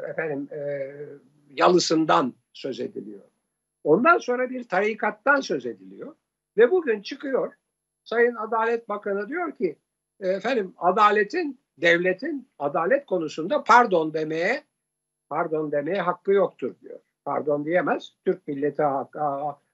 efendim 0.10 0.50
e, 0.52 0.92
yalısından 1.50 2.34
söz 2.54 2.80
ediliyor. 2.80 3.22
Ondan 3.86 4.18
sonra 4.18 4.50
bir 4.50 4.68
tarikattan 4.68 5.42
söz 5.42 5.66
ediliyor. 5.66 6.16
Ve 6.58 6.72
bugün 6.72 7.02
çıkıyor 7.02 7.54
Sayın 8.04 8.36
Adalet 8.36 8.90
Bakanı 8.90 9.30
diyor 9.30 9.56
ki 9.56 9.76
efendim 10.20 10.74
adaletin, 10.78 11.60
devletin 11.78 12.48
adalet 12.60 13.06
konusunda 13.06 13.64
pardon 13.64 14.14
demeye 14.14 14.64
pardon 15.30 15.72
demeye 15.72 16.02
hakkı 16.02 16.32
yoktur 16.32 16.76
diyor. 16.82 17.00
Pardon 17.26 17.66
diyemez. 17.66 18.14
Türk 18.26 18.48
milleti 18.48 18.84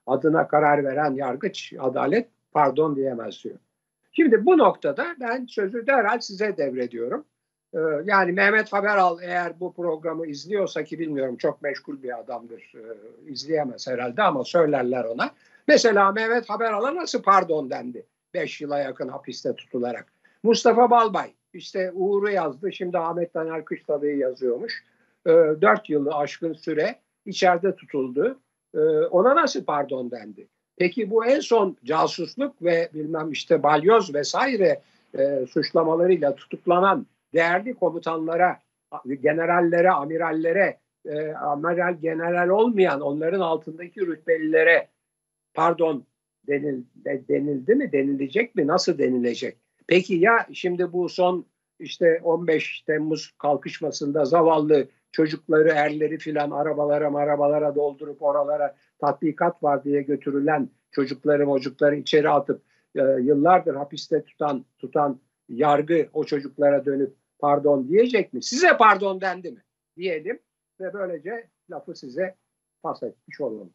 adına 0.05 0.47
karar 0.47 0.83
veren 0.83 1.13
yargıç 1.13 1.73
adalet 1.79 2.29
pardon 2.51 2.95
diyemez 2.95 3.43
diyor. 3.43 3.57
Şimdi 4.11 4.45
bu 4.45 4.57
noktada 4.57 5.15
ben 5.19 5.45
sözü 5.45 5.87
derhal 5.87 6.19
size 6.19 6.57
devrediyorum. 6.57 7.25
Ee, 7.73 7.79
yani 8.05 8.31
Mehmet 8.31 8.73
Haberal 8.73 9.17
eğer 9.21 9.59
bu 9.59 9.73
programı 9.73 10.27
izliyorsa 10.27 10.83
ki 10.83 10.99
bilmiyorum 10.99 11.37
çok 11.37 11.61
meşgul 11.61 12.03
bir 12.03 12.19
adamdır. 12.19 12.73
Ee, 12.75 13.31
izleyemez 13.31 13.87
herhalde 13.87 14.23
ama 14.23 14.43
söylerler 14.43 15.03
ona. 15.03 15.31
Mesela 15.67 16.11
Mehmet 16.11 16.49
Haberal'a 16.49 16.95
nasıl 16.95 17.21
pardon 17.21 17.69
dendi? 17.69 18.05
Beş 18.33 18.61
yıla 18.61 18.79
yakın 18.79 19.07
hapiste 19.07 19.55
tutularak. 19.55 20.05
Mustafa 20.43 20.89
Balbay 20.89 21.33
işte 21.53 21.91
Uğur'u 21.91 22.29
yazdı. 22.29 22.71
Şimdi 22.73 22.97
Ahmet 22.97 23.33
Taner 23.33 23.65
Kışladı'yı 23.65 24.17
yazıyormuş. 24.17 24.83
Ee, 25.25 25.31
dört 25.61 25.89
yılı 25.89 26.15
aşkın 26.15 26.53
süre 26.53 26.95
içeride 27.25 27.75
tutuldu. 27.75 28.39
Ona 29.11 29.35
nasıl 29.35 29.65
pardon 29.65 30.11
dendi? 30.11 30.47
Peki 30.77 31.11
bu 31.11 31.25
en 31.25 31.39
son 31.39 31.77
casusluk 31.85 32.63
ve 32.63 32.89
bilmem 32.93 33.31
işte 33.31 33.63
balyoz 33.63 34.13
vesaire 34.13 34.81
e, 35.17 35.45
suçlamalarıyla 35.49 36.35
tutuklanan 36.35 37.05
değerli 37.33 37.73
komutanlara, 37.73 38.59
generallere, 39.21 39.91
amirallere, 39.91 40.79
e, 41.05 41.33
amiral 41.33 41.93
general 42.01 42.49
olmayan 42.49 43.01
onların 43.01 43.39
altındaki 43.39 44.01
rütbelilere 44.07 44.87
pardon 45.53 46.05
denil, 46.47 46.83
denildi 47.05 47.75
mi, 47.75 47.91
denilecek 47.91 48.55
mi, 48.55 48.67
nasıl 48.67 48.97
denilecek? 48.97 49.57
Peki 49.87 50.15
ya 50.15 50.47
şimdi 50.53 50.93
bu 50.93 51.09
son 51.09 51.45
işte 51.79 52.19
15 52.23 52.81
Temmuz 52.81 53.31
kalkışmasında 53.37 54.25
zavallı 54.25 54.87
çocukları, 55.11 55.69
erleri 55.69 56.17
filan 56.17 56.51
arabalara 56.51 57.17
arabalara 57.17 57.75
doldurup 57.75 58.21
oralara 58.21 58.75
tatbikat 58.99 59.63
var 59.63 59.83
diye 59.83 60.01
götürülen 60.01 60.69
çocukları 60.91 61.45
mocukları 61.45 61.95
içeri 61.95 62.29
atıp 62.29 62.61
e, 62.95 63.01
yıllardır 63.01 63.75
hapiste 63.75 64.23
tutan 64.23 64.65
tutan 64.77 65.19
yargı 65.49 66.09
o 66.13 66.23
çocuklara 66.23 66.85
dönüp 66.85 67.15
pardon 67.45 67.87
diyecek 67.87 68.33
mi? 68.33 68.43
Size 68.43 68.77
pardon 68.77 69.21
dendi 69.21 69.51
mi? 69.51 69.63
Diyelim 69.97 70.39
ve 70.79 70.93
böylece 70.93 71.49
lafı 71.71 71.95
size 71.95 72.35
pas 72.83 73.03
etmiş 73.03 73.41
olalım. 73.41 73.73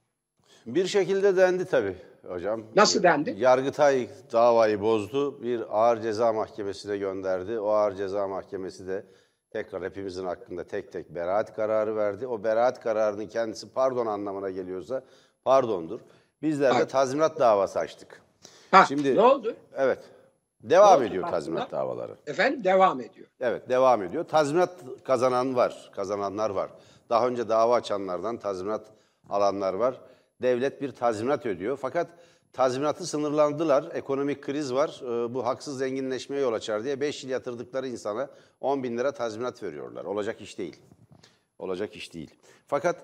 Bir 0.67 0.87
şekilde 0.87 1.37
dendi 1.37 1.65
tabii 1.65 1.97
hocam. 2.29 2.63
Nasıl 2.77 3.03
dendi? 3.03 3.35
Yargıtay 3.39 4.09
davayı 4.33 4.81
bozdu. 4.81 5.43
Bir 5.43 5.79
ağır 5.79 6.01
ceza 6.03 6.33
mahkemesine 6.33 6.97
gönderdi. 6.97 7.59
O 7.59 7.69
ağır 7.69 7.95
ceza 7.95 8.29
mahkemesi 8.29 8.87
de 8.89 9.07
tekrar 9.51 9.83
hepimizin 9.85 10.25
hakkında 10.27 10.65
tek 10.65 10.93
tek 10.93 11.15
beraat 11.15 11.57
kararı 11.57 11.97
verdi. 11.97 12.27
O 12.27 12.45
beraat 12.45 12.81
kararının 12.81 13.27
kendisi 13.27 13.73
pardon 13.73 14.07
anlamına 14.07 14.51
geliyorsa 14.51 15.03
pardondur. 15.45 16.01
Bizler 16.43 16.79
de 16.79 16.87
tazminat 16.87 17.39
davası 17.39 17.79
açtık. 17.79 18.23
Ha, 18.71 18.85
Şimdi 18.89 19.17
ne 19.17 19.21
oldu? 19.21 19.57
Evet. 19.77 19.99
Devam 20.71 21.03
ediyor 21.03 21.25
aslında. 21.25 21.37
tazminat 21.37 21.71
davaları. 21.71 22.17
Efendim 22.27 22.65
devam 22.65 23.01
ediyor. 23.01 23.27
Evet 23.41 23.69
devam 23.69 24.03
ediyor. 24.03 24.25
Tazminat 24.25 24.71
kazanan 25.05 25.57
var, 25.57 25.91
kazananlar 25.95 26.51
var. 26.51 26.71
Daha 27.11 27.29
önce 27.29 27.49
dava 27.49 27.75
açanlardan 27.75 28.37
tazminat 28.37 28.87
alanlar 29.29 29.75
var. 29.75 30.01
Devlet 30.43 30.83
bir 30.83 30.93
tazminat 30.93 31.47
ödüyor. 31.47 31.79
Fakat 31.83 32.09
tazminatı 32.53 33.07
sınırlandılar. 33.07 33.85
Ekonomik 33.95 34.43
kriz 34.43 34.75
var. 34.75 35.01
Ee, 35.03 35.35
bu 35.35 35.47
haksız 35.47 35.79
zenginleşmeye 35.79 36.43
yol 36.43 36.53
açar 36.53 36.85
diye 36.85 37.01
5 37.01 37.25
yıl 37.25 37.31
yatırdıkları 37.31 37.89
insana 37.89 38.29
10 38.61 38.83
bin 38.83 38.99
lira 38.99 39.13
tazminat 39.13 39.63
veriyorlar. 39.63 40.05
Olacak 40.05 40.41
iş 40.41 40.59
değil. 40.59 40.77
Olacak 41.59 41.97
iş 41.97 42.15
değil. 42.15 42.35
Fakat 42.67 42.97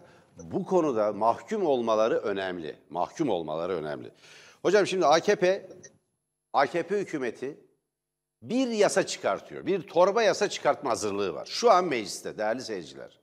bu 0.42 0.66
konuda 0.66 1.12
mahkum 1.12 1.66
olmaları 1.66 2.19
önemli. 2.19 2.76
Mahkum 2.90 3.28
olmaları 3.28 3.73
önemli. 3.73 4.11
Hocam 4.62 4.87
şimdi 4.87 5.07
AKP 5.07 5.69
AKP 6.52 6.99
hükümeti 6.99 7.61
bir 8.42 8.68
yasa 8.68 9.06
çıkartıyor. 9.06 9.66
Bir 9.66 9.82
torba 9.82 10.23
yasa 10.23 10.49
çıkartma 10.49 10.90
hazırlığı 10.90 11.35
var. 11.35 11.47
Şu 11.47 11.71
an 11.71 11.85
mecliste 11.85 12.38
değerli 12.38 12.62
seyirciler. 12.62 13.21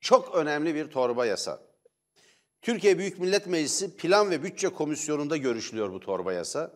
Çok 0.00 0.34
önemli 0.34 0.74
bir 0.74 0.90
torba 0.90 1.26
yasa. 1.26 1.60
Türkiye 2.62 2.98
Büyük 2.98 3.18
Millet 3.18 3.46
Meclisi 3.46 3.96
Plan 3.96 4.30
ve 4.30 4.42
Bütçe 4.42 4.68
Komisyonu'nda 4.68 5.36
görüşülüyor 5.36 5.92
bu 5.92 6.00
torba 6.00 6.32
yasa. 6.32 6.70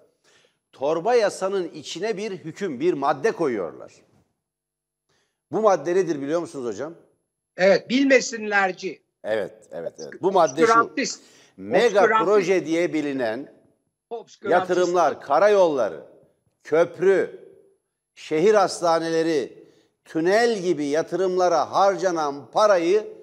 Torba 0.72 1.14
yasanın 1.14 1.68
içine 1.68 2.16
bir 2.16 2.30
hüküm, 2.30 2.80
bir 2.80 2.92
madde 2.92 3.32
koyuyorlar. 3.32 3.92
Bu 5.52 5.60
madde 5.60 5.94
nedir 5.94 6.20
biliyor 6.20 6.40
musunuz 6.40 6.66
hocam? 6.66 6.94
Evet, 7.56 7.90
bilmesinlerci. 7.90 9.02
Evet, 9.24 9.54
evet, 9.70 9.92
evet. 9.98 10.22
Bu 10.22 10.32
madde 10.32 10.66
şu. 10.66 10.94
Mega 11.56 12.06
proje 12.24 12.66
diye 12.66 12.92
bilinen 12.92 13.55
yatırımlar, 14.42 15.20
karayolları, 15.20 16.06
köprü, 16.64 17.46
şehir 18.14 18.54
hastaneleri, 18.54 19.66
tünel 20.04 20.58
gibi 20.58 20.84
yatırımlara 20.84 21.72
harcanan 21.72 22.50
parayı 22.50 23.16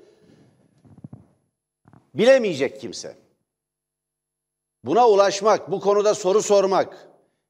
bilemeyecek 2.13 2.81
kimse. 2.81 3.17
Buna 4.83 5.09
ulaşmak, 5.09 5.71
bu 5.71 5.79
konuda 5.79 6.15
soru 6.15 6.41
sormak, 6.41 7.07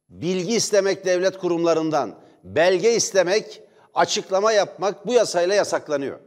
bilgi 0.10 0.56
istemek 0.56 1.06
devlet 1.06 1.38
kurumlarından, 1.38 2.20
belge 2.44 2.94
istemek, 2.94 3.62
açıklama 3.94 4.52
yapmak 4.52 5.08
bu 5.08 5.14
yasayla 5.14 5.56
yasaklanıyor. 5.56 6.20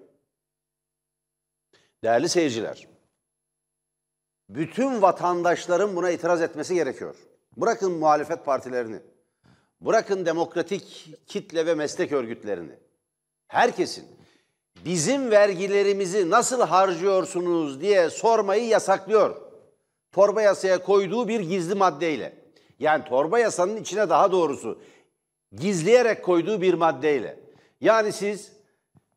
Değerli 2.05 2.29
seyirciler, 2.29 2.89
bütün 4.49 5.03
vatandaşların 5.03 5.97
buna 5.97 6.11
itiraz 6.11 6.43
etmesi 6.43 6.75
gerekiyor. 6.75 7.15
Bırakın 7.57 7.93
muhalefet 7.93 8.45
partilerini, 8.45 9.01
bırakın 9.81 10.27
demokratik 10.27 11.09
kitle 11.27 11.67
ve 11.67 11.75
meslek 11.75 12.13
örgütlerini. 12.13 12.73
Herkesin 13.49 14.05
bizim 14.85 15.31
vergilerimizi 15.31 16.31
nasıl 16.31 16.61
harcıyorsunuz 16.61 17.81
diye 17.81 18.11
sormayı 18.11 18.67
yasaklıyor. 18.67 19.37
Torba 20.13 20.43
yasaya 20.43 20.83
koyduğu 20.83 21.29
bir 21.29 21.41
gizli 21.41 21.75
maddeyle. 21.75 22.33
Yani 22.79 23.05
torba 23.05 23.39
yasanın 23.39 23.77
içine 23.77 24.09
daha 24.09 24.33
doğrusu 24.33 24.79
gizleyerek 25.53 26.25
koyduğu 26.25 26.61
bir 26.63 26.75
maddeyle. 26.75 27.39
Yani 27.81 28.13
siz 28.13 28.53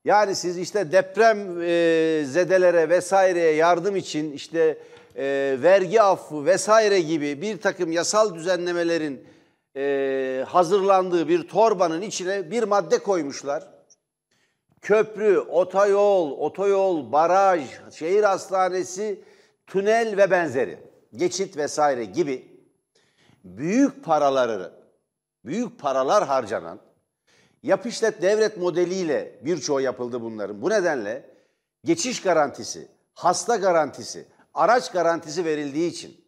yani 0.06 0.36
siz 0.36 0.58
işte 0.58 0.92
deprem 0.92 1.62
e, 1.62 2.26
zedelere 2.26 2.90
vesaireye 2.90 3.54
yardım 3.56 3.96
için 3.96 4.32
işte 4.32 4.78
e, 5.20 5.58
vergi 5.62 6.02
affı 6.02 6.46
vesaire 6.46 7.00
gibi 7.00 7.42
bir 7.42 7.62
takım 7.62 7.92
yasal 7.92 8.36
düzenlemelerin 8.36 9.28
e, 9.76 10.46
hazırlandığı 10.48 11.28
bir 11.28 11.48
torbanın 11.48 12.02
içine 12.02 12.52
bir 12.52 12.64
madde 12.64 12.98
koymuşlar. 12.98 13.68
Köprü, 14.82 15.40
otoyol, 15.40 16.32
otoyol, 16.32 17.12
baraj, 17.12 17.62
şehir 17.94 18.24
hastanesi, 18.24 19.24
tünel 19.68 20.18
ve 20.18 20.32
benzeri, 20.32 20.80
geçit 21.16 21.58
vesaire 21.58 22.06
gibi 22.06 22.48
büyük 23.44 24.06
paraları, 24.06 24.72
büyük 25.46 25.80
paralar 25.80 26.28
harcanan 26.28 26.80
Yapışlet 27.64 28.22
devlet 28.22 28.58
modeliyle 28.58 29.40
birçoğu 29.42 29.82
yapıldı 29.82 30.22
bunların. 30.22 30.62
Bu 30.62 30.70
nedenle 30.70 31.30
geçiş 31.86 32.22
garantisi, 32.22 32.88
hasta 33.14 33.56
garantisi, 33.56 34.28
araç 34.54 34.92
garantisi 34.92 35.46
verildiği 35.46 35.92
için 35.92 36.26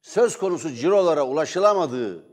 söz 0.00 0.38
konusu 0.38 0.70
cirolara 0.70 1.26
ulaşılamadığı 1.26 2.24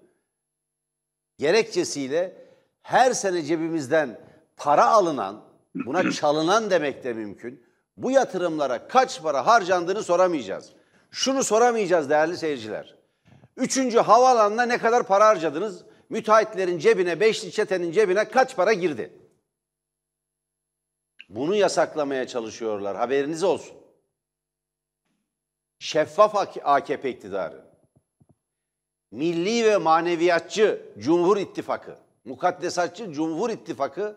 gerekçesiyle 1.38 2.48
her 2.82 3.14
sene 3.14 3.44
cebimizden 3.44 4.20
para 4.58 4.86
alınan, 4.86 5.44
buna 5.76 6.12
çalınan 6.12 6.70
demek 6.70 7.04
de 7.04 7.14
mümkün. 7.14 7.64
Bu 7.98 8.12
yatırımlara 8.12 8.88
kaç 8.88 9.22
para 9.22 9.48
harcandığını 9.48 10.04
soramayacağız. 10.04 10.72
Şunu 11.12 11.44
soramayacağız 11.44 12.10
değerli 12.10 12.38
seyirciler. 12.38 12.96
Üçüncü 13.58 14.00
havaalanına 14.00 14.64
ne 14.64 14.78
kadar 14.78 15.08
para 15.08 15.28
harcadınız? 15.28 15.84
müteahhitlerin 16.10 16.80
cebine, 16.80 17.20
beşli 17.20 17.52
çetenin 17.52 17.92
cebine 17.92 18.30
kaç 18.30 18.56
para 18.56 18.74
girdi? 18.74 19.14
Bunu 21.30 21.56
yasaklamaya 21.56 22.28
çalışıyorlar. 22.28 22.98
Haberiniz 22.98 23.44
olsun. 23.44 23.79
Şeffaf 25.80 26.36
AKP 26.64 27.10
iktidarı. 27.10 27.62
Milli 29.12 29.66
ve 29.66 29.78
maneviyatçı 29.78 30.82
Cumhur 30.98 31.38
İttifakı, 31.38 31.96
mukaddesatçı 32.26 33.14
Cumhur 33.14 33.50
İttifakı 33.50 34.16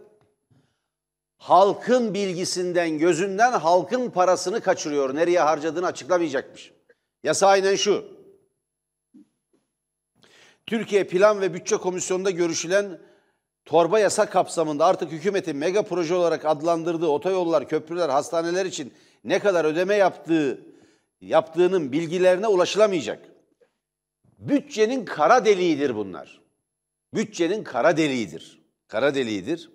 halkın 1.37 2.15
bilgisinden, 2.15 2.99
gözünden 2.99 3.53
halkın 3.53 4.11
parasını 4.11 4.61
kaçırıyor. 4.61 5.15
Nereye 5.15 5.41
harcadığını 5.41 5.87
açıklamayacakmış. 5.87 6.73
Yasa 7.23 7.47
aynen 7.47 7.75
şu. 7.75 8.05
Türkiye 10.67 11.05
Plan 11.05 11.41
ve 11.41 11.55
Bütçe 11.55 11.77
Komisyonu'nda 11.77 12.31
görüşülen 12.31 12.99
torba 13.65 13.99
yasa 13.99 14.31
kapsamında 14.31 14.87
artık 14.87 15.13
hükümetin 15.13 15.57
mega 15.57 15.83
proje 15.83 16.15
olarak 16.15 16.45
adlandırdığı 16.45 17.07
otoyollar, 17.07 17.69
köprüler, 17.69 18.09
hastaneler 18.09 18.67
için 18.67 18.95
ne 19.25 19.39
kadar 19.39 19.65
ödeme 19.65 19.95
yaptığı 19.95 20.72
yaptığının 21.23 21.93
bilgilerine 21.93 22.47
ulaşılamayacak. 22.47 23.29
Bütçenin 24.39 25.05
kara 25.05 25.45
deliğidir 25.45 25.95
bunlar. 25.95 26.41
Bütçenin 27.15 27.65
kara 27.65 27.97
deliğidir. 27.97 28.63
Kara 28.89 29.15
deliğidir. 29.15 29.71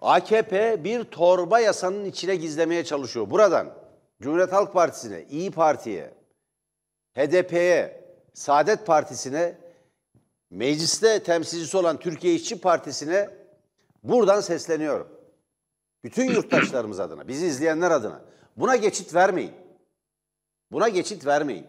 AKP 0.00 0.84
bir 0.84 1.04
torba 1.04 1.60
yasanın 1.60 2.04
içine 2.04 2.36
gizlemeye 2.36 2.84
çalışıyor. 2.84 3.30
Buradan 3.30 3.74
Cumhuriyet 4.22 4.52
Halk 4.52 4.72
Partisi'ne, 4.72 5.24
İyi 5.30 5.50
Parti'ye, 5.50 6.14
HDP'ye, 7.14 8.04
Saadet 8.34 8.86
Partisi'ne, 8.86 9.58
mecliste 10.50 11.22
temsilcisi 11.22 11.76
olan 11.76 11.98
Türkiye 11.98 12.34
İşçi 12.34 12.60
Partisi'ne 12.60 13.30
buradan 14.02 14.40
sesleniyorum. 14.40 15.08
Bütün 16.04 16.30
yurttaşlarımız 16.30 17.00
adına, 17.00 17.28
bizi 17.28 17.46
izleyenler 17.46 17.90
adına 17.90 18.20
buna 18.56 18.76
geçit 18.76 19.14
vermeyin. 19.14 19.63
Buna 20.74 20.88
geçit 20.88 21.26
vermeyin. 21.26 21.66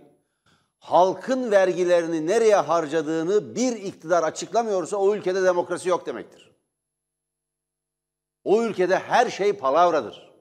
Halkın 0.79 1.51
vergilerini 1.51 2.27
nereye 2.27 2.55
harcadığını 2.55 3.55
bir 3.55 3.75
iktidar 3.75 4.23
açıklamıyorsa 4.23 4.97
o 4.97 5.15
ülkede 5.15 5.43
demokrasi 5.43 5.89
yok 5.89 6.05
demektir. 6.05 6.55
O 8.43 8.63
ülkede 8.63 8.99
her 8.99 9.29
şey 9.29 9.53
palavradır. 9.53 10.33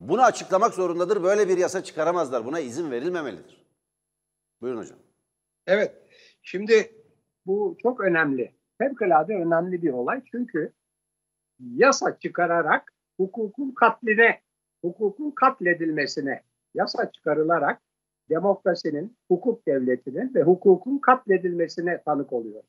Bunu 0.00 0.22
açıklamak 0.22 0.74
zorundadır. 0.74 1.22
Böyle 1.22 1.48
bir 1.48 1.58
yasa 1.58 1.84
çıkaramazlar. 1.84 2.44
Buna 2.44 2.60
izin 2.60 2.90
verilmemelidir. 2.90 3.66
Buyurun 4.60 4.78
hocam. 4.78 4.98
Evet. 5.66 5.94
Şimdi 6.42 6.94
bu 7.46 7.76
çok 7.82 8.00
önemli. 8.00 8.54
Fevkalade 8.78 9.34
önemli 9.34 9.82
bir 9.82 9.92
olay. 9.92 10.22
Çünkü 10.30 10.72
yasa 11.58 12.18
çıkararak 12.18 12.92
hukukun 13.16 13.74
katline, 13.74 14.40
hukukun 14.82 15.30
katledilmesine 15.30 16.49
yasa 16.74 17.12
çıkarılarak 17.12 17.80
demokrasinin, 18.30 19.16
hukuk 19.28 19.66
devletinin 19.66 20.34
ve 20.34 20.42
hukukun 20.42 20.98
katledilmesine 20.98 22.02
tanık 22.02 22.32
oluyor. 22.32 22.62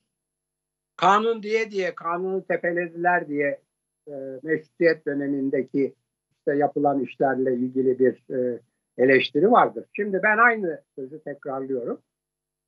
Kanun 0.96 1.44
diye 1.44 1.72
diye 1.72 1.96
kanunu 1.96 2.46
tepelediler 2.46 3.28
diye 3.28 3.62
e, 4.08 4.14
meşrutiyet 4.44 5.06
dönemindeki 5.06 5.96
işte 6.38 6.56
yapılan 6.56 7.00
işlerle 7.00 7.54
ilgili 7.54 8.00
bir 8.00 8.36
e, 8.36 8.60
eleştiri 8.98 9.52
vardır. 9.52 9.86
Şimdi 9.94 10.20
ben 10.24 10.38
aynı 10.38 10.82
sözü 10.96 11.24
tekrarlıyorum. 11.24 12.02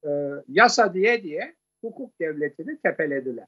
Ee, 0.05 0.09
yasa 0.47 0.93
diye 0.93 1.23
diye 1.23 1.55
hukuk 1.81 2.19
devletini 2.19 2.77
tepelediler. 2.77 3.47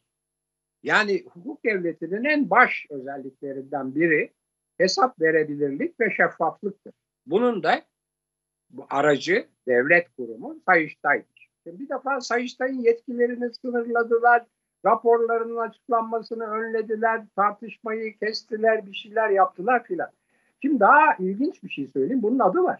Yani 0.83 1.23
hukuk 1.33 1.63
devletinin 1.63 2.23
en 2.23 2.49
baş 2.49 2.85
özelliklerinden 2.89 3.95
biri 3.95 4.33
hesap 4.77 5.21
verebilirlik 5.21 5.99
ve 5.99 6.11
şeffaflıktır. 6.11 6.93
Bunun 7.25 7.63
da 7.63 7.81
bu 8.69 8.85
aracı 8.89 9.47
devlet 9.67 10.15
kurumu 10.17 10.59
Sayıştay'dır. 10.65 11.49
Şimdi 11.63 11.79
bir 11.79 11.89
defa 11.89 12.21
Sayıştay'ın 12.21 12.79
yetkilerini 12.79 13.53
sınırladılar, 13.53 14.45
raporlarının 14.85 15.57
açıklanmasını 15.57 16.43
önlediler, 16.43 17.21
tartışmayı 17.35 18.17
kestiler, 18.17 18.85
bir 18.85 18.93
şeyler 18.93 19.29
yaptılar 19.29 19.83
filan. 19.83 20.09
Şimdi 20.61 20.79
daha 20.79 21.15
ilginç 21.19 21.63
bir 21.63 21.69
şey 21.69 21.87
söyleyeyim. 21.87 22.23
Bunun 22.23 22.39
adı 22.39 22.63
var. 22.63 22.79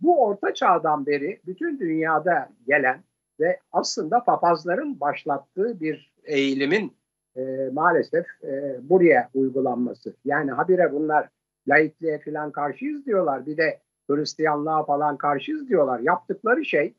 Bu 0.00 0.24
orta 0.24 0.54
çağdan 0.54 1.06
beri 1.06 1.40
bütün 1.46 1.78
dünyada 1.78 2.48
gelen 2.66 3.02
ve 3.40 3.60
aslında 3.72 4.24
papazların 4.24 5.00
başlattığı 5.00 5.80
bir 5.80 6.12
eğilimin 6.24 6.92
e, 7.36 7.70
maalesef 7.72 8.26
e, 8.44 8.76
buraya 8.82 9.30
uygulanması. 9.34 10.14
Yani 10.24 10.50
habire 10.50 10.92
bunlar 10.92 11.28
laikliğe 11.68 12.18
falan 12.18 12.52
karşıyız 12.52 13.06
diyorlar. 13.06 13.46
Bir 13.46 13.56
de 13.56 13.80
Hristiyanlığa 14.10 14.84
falan 14.84 15.16
karşıyız 15.16 15.68
diyorlar. 15.68 16.00
Yaptıkları 16.00 16.64
şey 16.64 16.94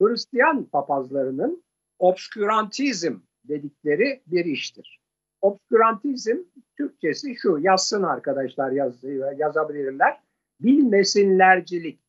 Hristiyan 0.00 0.64
papazlarının 0.64 1.62
obskürantizm 1.98 3.18
dedikleri 3.44 4.22
bir 4.26 4.44
iştir. 4.44 5.00
Obskürantizm 5.40 6.36
Türkçesi 6.76 7.36
şu, 7.36 7.58
yazsın 7.60 8.02
arkadaşlar 8.02 8.70
yaz, 8.70 9.04
yazabilirler. 9.36 10.20
Bilmesinlercilik, 10.60 12.00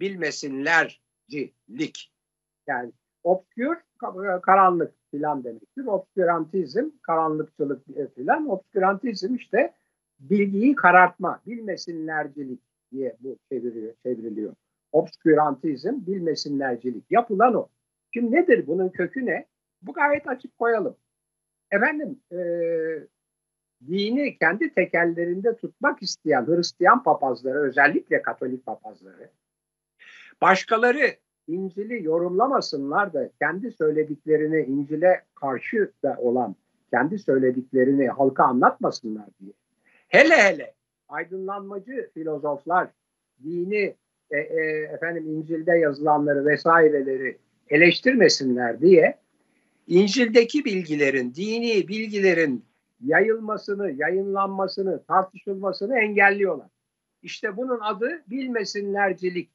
bilmesinlercilik. 0.00 2.12
Yani 2.66 2.92
obskür, 3.22 3.78
karanlık 4.42 4.94
filan 5.10 5.44
demektir. 5.44 5.86
Obskürantizm, 5.86 6.90
karanlıkçılık 7.02 7.86
filan. 8.14 8.48
Obskürantizm 8.48 9.34
işte 9.34 9.74
bilgiyi 10.20 10.74
karartma, 10.74 11.40
bilmesinlercilik 11.46 12.60
diye 12.92 13.16
bu 13.20 13.36
çevriliyor. 13.52 13.94
çevriliyor. 14.02 14.54
Obskürantizm, 14.92 16.06
bilmesinlercilik. 16.06 17.04
Yapılan 17.10 17.54
o. 17.54 17.68
Şimdi 18.14 18.36
nedir 18.36 18.66
bunun 18.66 18.88
kökü 18.88 19.26
ne? 19.26 19.46
Bu 19.82 19.92
gayet 19.92 20.28
açık 20.28 20.58
koyalım. 20.58 20.96
Efendim 21.70 22.20
e, 22.32 22.38
dini 23.86 24.38
kendi 24.38 24.74
tekellerinde 24.74 25.56
tutmak 25.56 26.02
isteyen 26.02 26.46
Hristiyan 26.46 27.02
papazları, 27.02 27.58
özellikle 27.58 28.22
Katolik 28.22 28.66
papazları, 28.66 29.30
başkaları 30.40 31.06
İncil'i 31.46 32.04
yorumlamasınlar 32.04 33.12
da 33.12 33.30
kendi 33.38 33.72
söylediklerini 33.72 34.60
İncil'e 34.60 35.22
karşı 35.34 35.92
da 36.04 36.16
olan 36.18 36.56
kendi 36.90 37.18
söylediklerini 37.18 38.08
halka 38.08 38.44
anlatmasınlar 38.44 39.26
diye. 39.40 39.52
Hele 40.10 40.36
hele 40.36 40.74
aydınlanmacı 41.08 42.10
filozoflar 42.14 42.88
dini 43.44 43.94
e, 44.30 44.38
e, 44.38 44.60
efendim 44.94 45.26
İncil'de 45.28 45.76
yazılanları 45.78 46.46
vesaireleri 46.46 47.38
eleştirmesinler 47.68 48.80
diye 48.80 49.18
İncil'deki 49.86 50.64
bilgilerin, 50.64 51.34
dini 51.34 51.88
bilgilerin 51.88 52.64
yayılmasını, 53.04 53.90
yayınlanmasını, 53.90 55.02
tartışılmasını 55.04 55.98
engelliyorlar. 55.98 56.68
İşte 57.22 57.56
bunun 57.56 57.80
adı 57.80 58.22
bilmesinlercilik. 58.30 59.50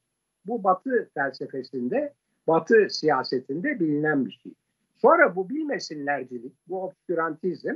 Bu 0.45 0.63
Batı 0.63 1.09
felsefesinde, 1.13 2.13
Batı 2.47 2.87
siyasetinde 2.89 3.79
bilinen 3.79 4.25
bir 4.25 4.31
şey. 4.31 4.51
Sonra 4.97 5.35
bu 5.35 5.49
bilmesinlercilik, 5.49 6.53
bu 6.67 6.83
obskürantizm 6.83 7.75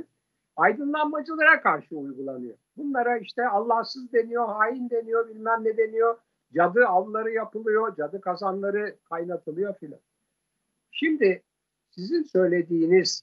aydınlanmacılara 0.56 1.60
karşı 1.60 1.96
uygulanıyor. 1.96 2.56
Bunlara 2.76 3.18
işte 3.18 3.48
Allahsız 3.48 4.12
deniyor, 4.12 4.48
hain 4.48 4.90
deniyor, 4.90 5.28
bilmem 5.28 5.64
ne 5.64 5.76
deniyor. 5.76 6.18
Cadı 6.54 6.86
avları 6.86 7.30
yapılıyor, 7.30 7.96
cadı 7.96 8.20
kazanları 8.20 8.96
kaynatılıyor 9.08 9.74
filan. 9.74 10.00
Şimdi 10.90 11.42
sizin 11.90 12.22
söylediğiniz 12.22 13.22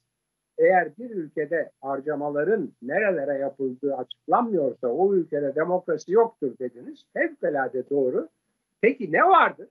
eğer 0.58 0.98
bir 0.98 1.10
ülkede 1.10 1.72
harcamaların 1.82 2.74
nerelere 2.82 3.38
yapıldığı 3.38 3.96
açıklanmıyorsa 3.96 4.88
o 4.88 5.14
ülkede 5.14 5.56
demokrasi 5.56 6.12
yoktur 6.12 6.58
dediniz. 6.60 7.06
Fevkalade 7.14 7.90
doğru. 7.90 8.30
Peki 8.82 9.12
ne 9.12 9.24
vardır? 9.24 9.70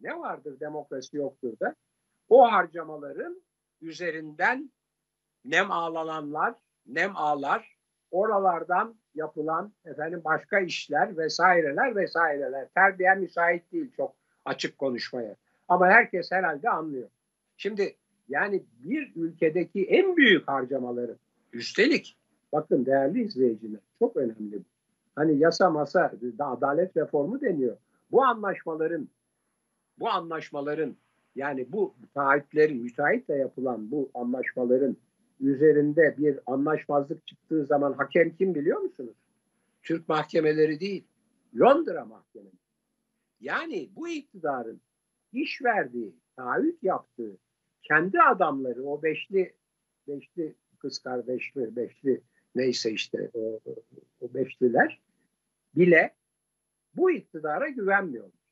Ne 0.00 0.18
vardır 0.18 0.60
demokrasi 0.60 1.16
yoktur 1.16 1.60
da? 1.60 1.74
O 2.28 2.52
harcamaların 2.52 3.42
üzerinden 3.80 4.70
nem 5.44 5.70
ağlananlar, 5.70 6.54
nem 6.86 7.16
ağlar, 7.16 7.73
oralardan 8.14 8.94
yapılan 9.14 9.72
efendim 9.84 10.20
başka 10.24 10.60
işler 10.60 11.16
vesaireler 11.16 11.96
vesaireler. 11.96 12.68
Terbiye 12.74 13.14
müsait 13.14 13.72
değil 13.72 13.90
çok 13.96 14.14
açık 14.44 14.78
konuşmaya. 14.78 15.36
Ama 15.68 15.86
herkes 15.86 16.32
herhalde 16.32 16.70
anlıyor. 16.70 17.08
Şimdi 17.56 17.94
yani 18.28 18.62
bir 18.84 19.12
ülkedeki 19.16 19.84
en 19.84 20.16
büyük 20.16 20.48
harcamaları 20.48 21.16
üstelik 21.52 22.16
bakın 22.52 22.86
değerli 22.86 23.22
izleyiciler 23.22 23.80
çok 23.98 24.16
önemli. 24.16 24.58
Hani 25.14 25.38
yasa 25.38 25.70
masa 25.70 26.12
adalet 26.38 26.96
reformu 26.96 27.40
deniyor. 27.40 27.76
Bu 28.10 28.24
anlaşmaların 28.24 29.08
bu 29.98 30.10
anlaşmaların 30.10 30.96
yani 31.36 31.66
bu 31.72 31.94
taahhütlerin 32.14 32.82
müteahhitle 32.82 33.34
yapılan 33.34 33.90
bu 33.90 34.10
anlaşmaların 34.14 34.96
üzerinde 35.40 36.14
bir 36.18 36.38
anlaşmazlık 36.46 37.26
çıktığı 37.26 37.66
zaman 37.66 37.92
hakem 37.92 38.36
kim 38.36 38.54
biliyor 38.54 38.80
musunuz? 38.80 39.16
Türk 39.82 40.08
mahkemeleri 40.08 40.80
değil, 40.80 41.04
Londra 41.58 42.04
mahkemeleri. 42.04 42.54
Yani 43.40 43.90
bu 43.96 44.08
iktidarın 44.08 44.80
iş 45.32 45.62
verdiği, 45.62 46.14
taahhüt 46.36 46.82
yaptığı 46.82 47.36
kendi 47.82 48.20
adamları 48.20 48.84
o 48.84 49.02
beşli 49.02 49.54
beşli 50.08 50.54
kız 50.78 50.98
kardeş 50.98 51.56
mi 51.56 51.76
beşli 51.76 52.20
neyse 52.54 52.90
işte 52.90 53.30
o, 53.34 53.60
o 54.20 54.34
beşliler 54.34 55.02
bile 55.76 56.14
bu 56.96 57.10
iktidara 57.10 57.68
güvenmiyorlar. 57.68 58.44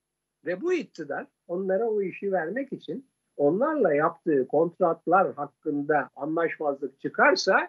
Ve 0.45 0.61
bu 0.61 0.73
iktidar 0.73 1.27
onlara 1.49 1.85
o 1.85 2.03
işi 2.03 2.33
vermek 2.33 2.73
için 2.73 3.07
onlarla 3.37 3.95
yaptığı 3.95 4.47
kontratlar 4.49 5.35
hakkında 5.35 6.11
anlaşmazlık 6.17 7.01
çıkarsa 7.01 7.69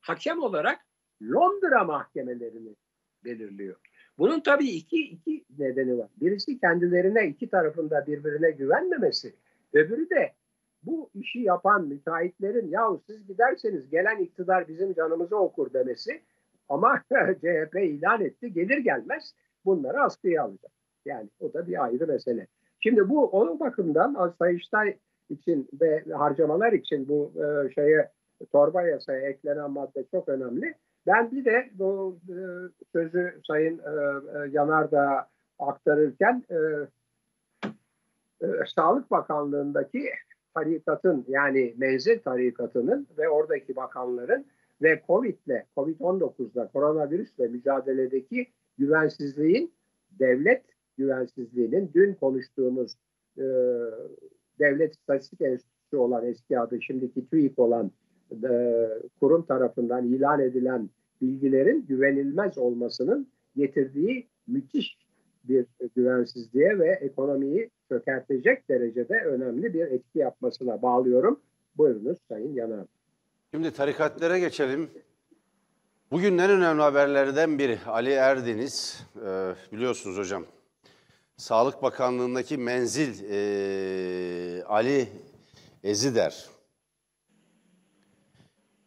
hakem 0.00 0.42
olarak 0.42 0.80
Londra 1.22 1.84
mahkemelerini 1.84 2.76
belirliyor. 3.24 3.76
Bunun 4.18 4.40
tabii 4.40 4.68
iki, 4.68 5.00
iki 5.00 5.44
nedeni 5.58 5.98
var. 5.98 6.08
Birisi 6.20 6.60
kendilerine 6.60 7.26
iki 7.26 7.50
tarafında 7.50 8.06
birbirine 8.06 8.50
güvenmemesi. 8.50 9.34
Öbürü 9.72 10.10
de 10.10 10.32
bu 10.82 11.10
işi 11.14 11.38
yapan 11.40 11.86
müteahhitlerin 11.86 12.68
yahu 12.68 13.02
siz 13.06 13.26
giderseniz 13.26 13.90
gelen 13.90 14.18
iktidar 14.18 14.68
bizim 14.68 14.94
canımızı 14.94 15.36
okur 15.36 15.72
demesi 15.72 16.22
ama 16.68 17.02
CHP 17.40 17.76
ilan 17.76 18.24
etti 18.24 18.52
gelir 18.52 18.78
gelmez 18.78 19.34
bunları 19.64 20.02
askıya 20.02 20.42
alacak. 20.42 20.72
Yani 21.04 21.28
o 21.40 21.52
da 21.52 21.66
bir 21.66 21.84
ayrı 21.84 22.06
mesele. 22.06 22.46
Şimdi 22.80 23.08
bu 23.08 23.26
onun 23.26 23.60
bakımdan 23.60 24.34
Sayıştay 24.38 24.96
için 25.30 25.68
ve 25.80 26.04
harcamalar 26.12 26.72
için 26.72 27.08
bu 27.08 27.32
e, 27.36 27.72
şeye 27.72 28.10
torba 28.52 28.82
yasaya 28.82 29.28
eklenen 29.28 29.70
madde 29.70 30.04
çok 30.10 30.28
önemli. 30.28 30.74
Ben 31.06 31.30
bir 31.30 31.44
de 31.44 31.70
bu 31.74 32.18
e, 32.28 32.36
sözü 32.92 33.40
Sayın 33.46 33.78
e, 33.78 33.90
e, 33.90 34.50
Yanardağ 34.50 35.26
aktarırken 35.58 36.44
e, 36.50 36.56
e, 38.42 38.46
Sağlık 38.74 39.10
Bakanlığı'ndaki 39.10 40.10
tarikatın 40.54 41.24
yani 41.28 41.74
menzil 41.78 42.18
tarikatının 42.18 43.06
ve 43.18 43.28
oradaki 43.28 43.76
bakanların 43.76 44.46
ve 44.82 45.02
Covid'le, 45.06 45.64
Covid-19'da 45.76 46.68
koronavirüsle 46.68 47.48
mücadeledeki 47.48 48.46
güvensizliğin 48.78 49.72
devlet 50.18 50.62
güvensizliğinin 50.98 51.90
dün 51.94 52.14
konuştuğumuz 52.14 52.92
e, 53.38 53.44
Devlet 54.58 54.92
İstatistik 54.92 55.40
Enstitüsü 55.40 55.96
olan 55.96 56.26
eski 56.26 56.58
adı 56.58 56.82
şimdiki 56.82 57.28
TÜİK 57.28 57.58
olan 57.58 57.90
e, 58.32 58.88
kurum 59.20 59.46
tarafından 59.46 60.06
ilan 60.06 60.40
edilen 60.40 60.90
bilgilerin 61.20 61.86
güvenilmez 61.88 62.58
olmasının 62.58 63.28
getirdiği 63.56 64.28
müthiş 64.46 64.98
bir 65.44 65.66
güvensizliğe 65.96 66.78
ve 66.78 66.88
ekonomiyi 66.88 67.70
çökertecek 67.88 68.68
derecede 68.68 69.14
önemli 69.14 69.74
bir 69.74 69.86
etki 69.86 70.18
yapmasına 70.18 70.82
bağlıyorum. 70.82 71.40
Buyurunuz 71.76 72.18
Sayın 72.28 72.54
Yanar. 72.54 72.86
Şimdi 73.50 73.72
tarikatlere 73.72 74.40
geçelim. 74.40 74.90
Bugün 76.10 76.38
en 76.38 76.50
önemli 76.50 76.82
haberlerden 76.82 77.58
biri 77.58 77.78
Ali 77.86 78.10
Erdeniz, 78.10 79.06
e, 79.16 79.54
biliyorsunuz 79.72 80.18
hocam, 80.18 80.44
Sağlık 81.38 81.82
Bakanlığı'ndaki 81.82 82.56
menzil 82.56 83.24
e, 83.30 84.64
Ali 84.64 85.08
Ezider. 85.84 86.46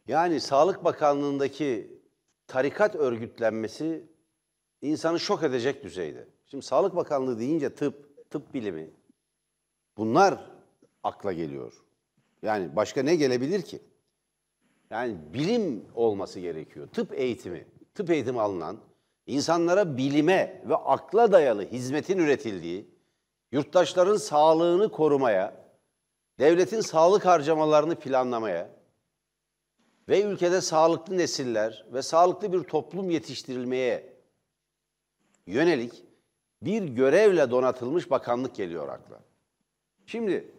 Yani 0.07 0.39
Sağlık 0.39 0.83
Bakanlığı'ndaki 0.83 2.01
tarikat 2.47 2.95
örgütlenmesi 2.95 4.05
insanı 4.81 5.19
şok 5.19 5.43
edecek 5.43 5.83
düzeyde. 5.83 6.27
Şimdi 6.45 6.65
Sağlık 6.65 6.95
Bakanlığı 6.95 7.39
deyince 7.39 7.75
tıp, 7.75 8.29
tıp 8.29 8.53
bilimi 8.53 8.89
bunlar 9.97 10.51
akla 11.03 11.33
geliyor. 11.33 11.73
Yani 12.41 12.75
başka 12.75 13.03
ne 13.03 13.15
gelebilir 13.15 13.61
ki? 13.61 13.81
Yani 14.89 15.17
bilim 15.33 15.85
olması 15.95 16.39
gerekiyor. 16.39 16.87
Tıp 16.87 17.13
eğitimi, 17.13 17.67
tıp 17.93 18.09
eğitimi 18.09 18.41
alınan, 18.41 18.77
insanlara 19.31 19.97
bilime 19.97 20.61
ve 20.65 20.75
akla 20.75 21.31
dayalı 21.31 21.65
hizmetin 21.65 22.17
üretildiği, 22.17 22.89
yurttaşların 23.51 24.17
sağlığını 24.17 24.91
korumaya, 24.91 25.53
devletin 26.39 26.81
sağlık 26.81 27.25
harcamalarını 27.25 27.95
planlamaya 27.95 28.69
ve 30.09 30.21
ülkede 30.21 30.61
sağlıklı 30.61 31.17
nesiller 31.17 31.85
ve 31.93 32.01
sağlıklı 32.01 32.53
bir 32.53 32.63
toplum 32.63 33.09
yetiştirilmeye 33.09 34.13
yönelik 35.47 36.03
bir 36.61 36.83
görevle 36.83 37.51
donatılmış 37.51 38.11
bakanlık 38.11 38.55
geliyor 38.55 38.89
akla. 38.89 39.19
Şimdi 40.05 40.51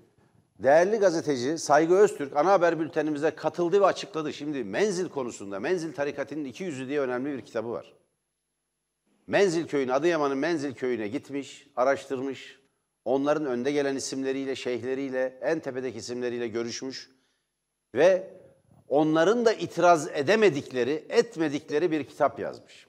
değerli 0.59 0.97
gazeteci 0.97 1.59
Saygı 1.59 1.95
Öztürk 1.95 2.37
ana 2.37 2.53
haber 2.53 2.81
bültenimize 2.81 3.31
katıldı 3.31 3.81
ve 3.81 3.87
açıkladı. 3.87 4.33
Şimdi 4.33 4.65
menzil 4.65 5.09
konusunda 5.09 5.61
Menzil 5.61 5.93
Tarikatı'nın 5.93 6.45
iki 6.45 6.65
yüzü 6.65 6.89
diye 6.89 7.01
önemli 7.01 7.37
bir 7.37 7.43
kitabı 7.43 7.71
var. 7.71 8.02
Menzil 9.27 9.67
köyüne, 9.67 9.93
Adıyaman'ın 9.93 10.39
Menzil 10.39 10.75
köyüne 10.75 11.09
gitmiş, 11.09 11.67
araştırmış. 11.77 12.59
Onların 13.05 13.47
önde 13.47 13.73
gelen 13.73 13.97
isimleriyle, 13.97 14.57
şeyhleriyle, 14.57 15.39
en 15.43 15.61
tepedeki 15.61 15.99
isimleriyle 15.99 16.49
görüşmüş. 16.49 17.11
Ve 17.95 18.31
onların 18.89 19.45
da 19.45 19.53
itiraz 19.53 20.09
edemedikleri, 20.09 21.05
etmedikleri 21.09 21.91
bir 21.91 22.05
kitap 22.05 22.39
yazmış. 22.39 22.87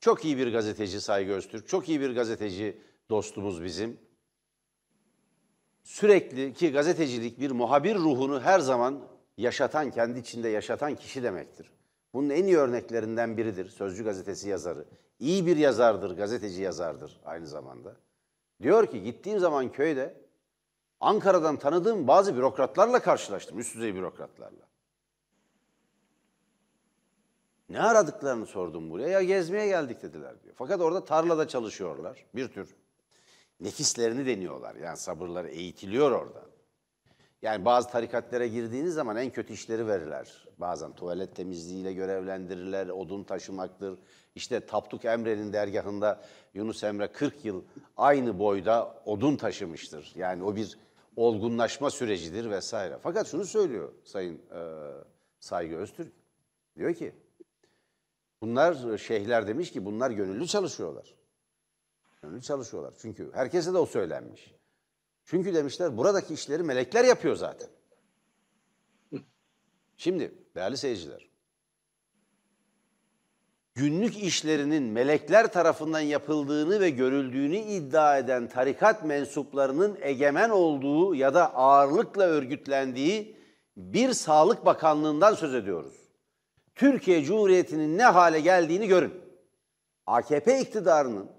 Çok 0.00 0.24
iyi 0.24 0.38
bir 0.38 0.52
gazeteci 0.52 1.00
Saygı 1.00 1.32
Öztürk, 1.32 1.68
çok 1.68 1.88
iyi 1.88 2.00
bir 2.00 2.10
gazeteci 2.10 2.80
dostumuz 3.10 3.64
bizim. 3.64 3.98
Sürekli 5.82 6.54
ki 6.54 6.72
gazetecilik 6.72 7.40
bir 7.40 7.50
muhabir 7.50 7.94
ruhunu 7.94 8.40
her 8.40 8.60
zaman 8.60 9.08
yaşatan, 9.36 9.90
kendi 9.90 10.18
içinde 10.18 10.48
yaşatan 10.48 10.96
kişi 10.96 11.22
demektir. 11.22 11.70
Bunun 12.16 12.30
en 12.30 12.44
iyi 12.44 12.56
örneklerinden 12.56 13.36
biridir 13.36 13.68
Sözcü 13.68 14.04
gazetesi 14.04 14.48
yazarı. 14.48 14.84
İyi 15.20 15.46
bir 15.46 15.56
yazardır, 15.56 16.16
gazeteci 16.16 16.62
yazardır 16.62 17.20
aynı 17.24 17.46
zamanda. 17.46 17.96
Diyor 18.62 18.86
ki 18.86 19.02
gittiğim 19.02 19.38
zaman 19.38 19.72
köyde 19.72 20.14
Ankara'dan 21.00 21.56
tanıdığım 21.56 22.08
bazı 22.08 22.36
bürokratlarla 22.36 23.00
karşılaştım, 23.00 23.58
üst 23.58 23.74
düzey 23.74 23.94
bürokratlarla. 23.94 24.66
Ne 27.68 27.80
aradıklarını 27.80 28.46
sordum 28.46 28.90
buraya. 28.90 29.08
Ya 29.08 29.22
gezmeye 29.22 29.66
geldik 29.66 30.02
dediler 30.02 30.42
diyor. 30.42 30.54
Fakat 30.58 30.80
orada 30.80 31.04
tarlada 31.04 31.48
çalışıyorlar. 31.48 32.26
Bir 32.34 32.48
tür 32.48 32.76
nefislerini 33.60 34.26
deniyorlar. 34.26 34.74
Yani 34.74 34.96
sabırları 34.96 35.48
eğitiliyor 35.48 36.10
orada. 36.10 36.42
Yani 37.42 37.64
bazı 37.64 37.88
tarikatlere 37.88 38.48
girdiğiniz 38.48 38.94
zaman 38.94 39.16
en 39.16 39.30
kötü 39.30 39.52
işleri 39.52 39.86
verirler. 39.86 40.45
Bazen 40.58 40.92
tuvalet 40.92 41.36
temizliğiyle 41.36 41.92
görevlendirirler, 41.92 42.88
odun 42.88 43.24
taşımaktır. 43.24 43.98
İşte 44.34 44.66
Tapduk 44.66 45.04
Emre'nin 45.04 45.52
dergahında 45.52 46.22
Yunus 46.54 46.84
Emre 46.84 47.12
40 47.12 47.44
yıl 47.44 47.62
aynı 47.96 48.38
boyda 48.38 49.02
odun 49.04 49.36
taşımıştır. 49.36 50.12
Yani 50.14 50.44
o 50.44 50.56
bir 50.56 50.78
olgunlaşma 51.16 51.90
sürecidir 51.90 52.50
vesaire. 52.50 52.98
Fakat 53.02 53.26
şunu 53.26 53.44
söylüyor 53.44 53.92
Sayın 54.04 54.34
e, 54.34 54.60
Saygı 55.40 55.76
Öztürk. 55.76 56.12
Diyor 56.76 56.94
ki 56.94 57.12
bunlar 58.42 58.98
şeyhler 58.98 59.46
demiş 59.46 59.72
ki 59.72 59.84
bunlar 59.84 60.10
gönüllü 60.10 60.46
çalışıyorlar. 60.46 61.14
Gönüllü 62.22 62.42
çalışıyorlar. 62.42 62.94
Çünkü 62.98 63.30
herkese 63.32 63.74
de 63.74 63.78
o 63.78 63.86
söylenmiş. 63.86 64.54
Çünkü 65.24 65.54
demişler 65.54 65.96
buradaki 65.96 66.34
işleri 66.34 66.62
melekler 66.62 67.04
yapıyor 67.04 67.36
zaten. 67.36 67.68
Şimdi 69.96 70.34
değerli 70.54 70.76
seyirciler, 70.76 71.28
günlük 73.74 74.18
işlerinin 74.18 74.82
melekler 74.82 75.52
tarafından 75.52 76.00
yapıldığını 76.00 76.80
ve 76.80 76.90
görüldüğünü 76.90 77.56
iddia 77.56 78.18
eden 78.18 78.48
tarikat 78.48 79.04
mensuplarının 79.04 79.98
egemen 80.00 80.50
olduğu 80.50 81.14
ya 81.14 81.34
da 81.34 81.54
ağırlıkla 81.54 82.22
örgütlendiği 82.22 83.36
bir 83.76 84.12
Sağlık 84.12 84.66
Bakanlığından 84.66 85.34
söz 85.34 85.54
ediyoruz. 85.54 85.94
Türkiye 86.74 87.24
Cumhuriyeti'nin 87.24 87.98
ne 87.98 88.04
hale 88.04 88.40
geldiğini 88.40 88.86
görün. 88.86 89.14
AKP 90.06 90.60
iktidarının 90.60 91.30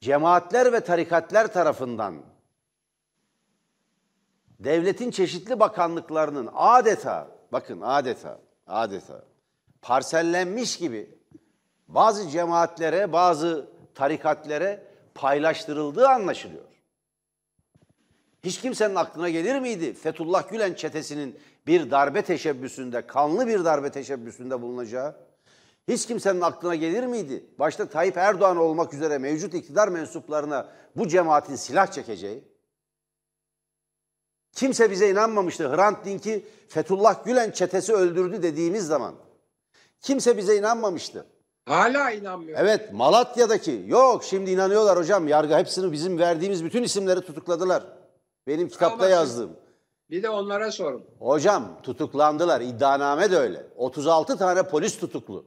cemaatler 0.00 0.72
ve 0.72 0.80
tarikatler 0.80 1.52
tarafından 1.52 2.22
devletin 4.60 5.10
çeşitli 5.10 5.60
bakanlıklarının 5.60 6.50
adeta, 6.54 7.28
bakın 7.52 7.80
adeta, 7.80 8.38
adeta 8.66 9.24
parsellenmiş 9.82 10.78
gibi 10.78 11.10
bazı 11.88 12.28
cemaatlere, 12.28 13.12
bazı 13.12 13.68
tarikatlere 13.94 14.82
paylaştırıldığı 15.14 16.08
anlaşılıyor. 16.08 16.64
Hiç 18.44 18.60
kimsenin 18.60 18.94
aklına 18.94 19.28
gelir 19.28 19.60
miydi 19.60 19.94
Fethullah 19.94 20.50
Gülen 20.50 20.74
çetesinin 20.74 21.38
bir 21.66 21.90
darbe 21.90 22.22
teşebbüsünde, 22.22 23.06
kanlı 23.06 23.46
bir 23.46 23.64
darbe 23.64 23.90
teşebbüsünde 23.90 24.62
bulunacağı? 24.62 25.16
Hiç 25.88 26.06
kimsenin 26.06 26.40
aklına 26.40 26.74
gelir 26.74 27.06
miydi? 27.06 27.44
Başta 27.58 27.86
Tayyip 27.86 28.16
Erdoğan 28.16 28.56
olmak 28.56 28.94
üzere 28.94 29.18
mevcut 29.18 29.54
iktidar 29.54 29.88
mensuplarına 29.88 30.68
bu 30.96 31.08
cemaatin 31.08 31.56
silah 31.56 31.86
çekeceği? 31.86 32.44
Kimse 34.58 34.90
bize 34.90 35.10
inanmamıştı. 35.10 35.68
Hrant 35.68 36.04
Dink'i 36.04 36.44
Fethullah 36.68 37.24
Gülen 37.24 37.50
çetesi 37.50 37.92
öldürdü 37.92 38.42
dediğimiz 38.42 38.86
zaman. 38.86 39.14
Kimse 40.00 40.36
bize 40.36 40.56
inanmamıştı. 40.56 41.26
Hala 41.68 42.10
inanmıyor. 42.10 42.58
Evet 42.60 42.92
Malatya'daki 42.92 43.84
yok 43.86 44.24
şimdi 44.24 44.50
inanıyorlar 44.50 44.98
hocam. 44.98 45.28
Yargı 45.28 45.54
hepsini 45.56 45.92
bizim 45.92 46.18
verdiğimiz 46.18 46.64
bütün 46.64 46.82
isimleri 46.82 47.20
tutukladılar. 47.20 47.82
Benim 48.46 48.68
kitapta 48.68 49.04
Ama- 49.04 49.06
yazdığım. 49.06 49.50
Bir 50.10 50.22
de 50.22 50.30
onlara 50.30 50.72
sorun. 50.72 51.04
Hocam 51.18 51.82
tutuklandılar. 51.82 52.60
İddianame 52.60 53.30
de 53.30 53.36
öyle. 53.36 53.66
36 53.76 54.36
tane 54.38 54.62
polis 54.62 54.98
tutuklu. 54.98 55.44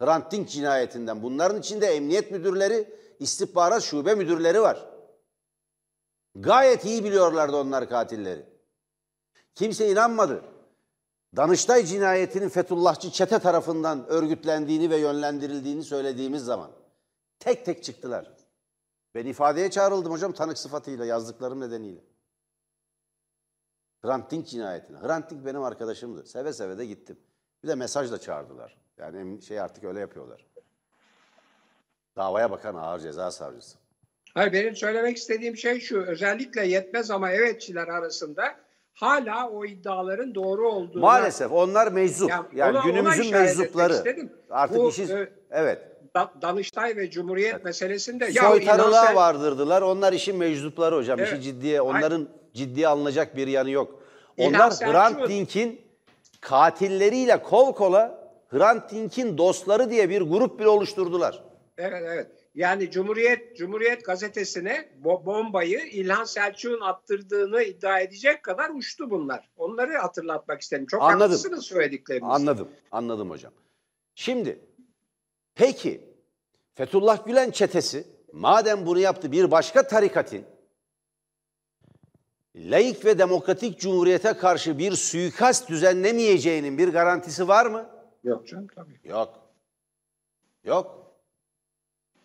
Hrant 0.00 0.32
Dink 0.32 0.48
cinayetinden. 0.48 1.22
Bunların 1.22 1.58
içinde 1.58 1.86
emniyet 1.86 2.30
müdürleri, 2.30 2.88
istihbarat 3.18 3.82
şube 3.82 4.14
müdürleri 4.14 4.60
var. 4.62 4.91
Gayet 6.34 6.84
iyi 6.84 7.04
biliyorlardı 7.04 7.56
onlar 7.56 7.88
katilleri. 7.88 8.46
Kimse 9.54 9.90
inanmadı. 9.90 10.44
Danıştay 11.36 11.84
cinayetinin 11.84 12.48
Fethullahçı 12.48 13.10
çete 13.10 13.38
tarafından 13.38 14.06
örgütlendiğini 14.06 14.90
ve 14.90 14.96
yönlendirildiğini 14.96 15.84
söylediğimiz 15.84 16.44
zaman 16.44 16.70
tek 17.38 17.64
tek 17.64 17.84
çıktılar. 17.84 18.34
Ben 19.14 19.26
ifadeye 19.26 19.70
çağrıldım 19.70 20.12
hocam 20.12 20.32
tanık 20.32 20.58
sıfatıyla 20.58 21.04
yazdıklarım 21.04 21.60
nedeniyle. 21.60 22.00
Hrant 24.02 24.30
Dink 24.30 24.46
cinayetine. 24.46 24.98
Hrant 24.98 25.30
Dink 25.30 25.46
benim 25.46 25.62
arkadaşımdı. 25.62 26.26
Seve 26.26 26.52
seve 26.52 26.78
de 26.78 26.86
gittim. 26.86 27.20
Bir 27.62 27.68
de 27.68 27.74
mesajla 27.74 28.18
çağırdılar. 28.20 28.78
Yani 28.98 29.42
şey 29.42 29.60
artık 29.60 29.84
öyle 29.84 30.00
yapıyorlar. 30.00 30.46
Davaya 32.16 32.50
bakan 32.50 32.74
ağır 32.74 33.00
ceza 33.00 33.30
savcısı. 33.30 33.81
Hayır 34.34 34.52
benim 34.52 34.76
söylemek 34.76 35.16
istediğim 35.16 35.56
şey 35.56 35.80
şu. 35.80 36.02
Özellikle 36.02 36.66
yetmez 36.66 37.10
ama 37.10 37.30
evetçiler 37.30 37.88
arasında 37.88 38.42
hala 38.94 39.50
o 39.50 39.64
iddiaların 39.64 40.34
doğru 40.34 40.68
olduğunu 40.68 41.00
Maalesef 41.02 41.52
onlar 41.52 41.92
meczup. 41.92 42.30
Ya 42.30 42.46
yani 42.54 42.70
ona- 42.78 42.84
ona 42.84 42.90
günümüzün 42.90 43.22
etmek 43.24 43.58
meczupları. 43.58 43.94
Artık 44.50 44.76
Bu, 44.76 44.88
işi 44.90 45.02
e, 45.02 45.28
evet. 45.50 45.78
Da- 46.16 46.32
Danıştay 46.42 46.96
ve 46.96 47.10
Cumhuriyet 47.10 47.64
meselesinde 47.64 48.24
ya 48.32 48.42
Soytarılığa 48.48 49.06
Sel- 49.06 49.14
vardırdılar. 49.16 49.82
Onlar 49.82 50.12
işin 50.12 50.36
meczupları 50.36 50.96
hocam. 50.96 51.18
Evet. 51.18 51.32
İşi 51.32 51.42
ciddiye, 51.42 51.80
onların 51.80 52.28
ciddiye 52.54 52.88
alınacak 52.88 53.36
bir 53.36 53.46
yanı 53.46 53.70
yok. 53.70 54.02
Onlar 54.38 54.70
Selçuk- 54.70 54.92
Hrant 54.92 55.28
Dink'in 55.28 55.80
katilleriyle 56.40 57.42
kol 57.42 57.72
kola 57.72 58.32
Hrant 58.48 58.90
Dink'in 58.90 59.38
dostları 59.38 59.90
diye 59.90 60.10
bir 60.10 60.20
grup 60.22 60.58
bile 60.58 60.68
oluşturdular. 60.68 61.42
Evet 61.78 62.02
evet. 62.06 62.26
Yani 62.54 62.90
Cumhuriyet 62.90 63.56
Cumhuriyet 63.56 64.04
gazetesine 64.04 64.88
bo- 65.04 65.26
bombayı 65.26 65.78
İlhan 65.78 66.24
Selçuk'un 66.24 66.80
attırdığını 66.80 67.62
iddia 67.62 68.00
edecek 68.00 68.42
kadar 68.42 68.70
uçtu 68.70 69.10
bunlar. 69.10 69.50
Onları 69.56 69.98
hatırlatmak 69.98 70.60
istedim. 70.60 70.86
Çok 70.86 71.02
Anladım. 71.02 71.20
haklısınız 71.20 71.64
söylediklerinizde. 71.66 72.26
Anladım. 72.32 72.68
Anladım 72.90 73.30
hocam. 73.30 73.52
Şimdi 74.14 74.58
peki 75.54 76.00
Fethullah 76.74 77.26
Gülen 77.26 77.50
çetesi 77.50 78.06
madem 78.32 78.86
bunu 78.86 78.98
yaptı 78.98 79.32
bir 79.32 79.50
başka 79.50 79.86
tarikatın 79.86 80.42
laik 82.56 83.04
ve 83.04 83.18
demokratik 83.18 83.80
cumhuriyete 83.80 84.32
karşı 84.32 84.78
bir 84.78 84.92
suikast 84.92 85.68
düzenlemeyeceğinin 85.68 86.78
bir 86.78 86.88
garantisi 86.88 87.48
var 87.48 87.66
mı? 87.66 87.90
Yok 88.24 88.48
canım 88.48 88.66
tabii. 88.74 89.00
Yok. 89.04 89.40
Yok. 90.64 91.01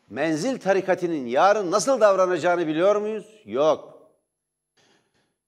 Menzil 0.09 0.59
tarikatının 0.59 1.25
yarın 1.25 1.71
nasıl 1.71 2.01
davranacağını 2.01 2.67
biliyor 2.67 2.95
muyuz? 2.95 3.25
Yok. 3.45 4.11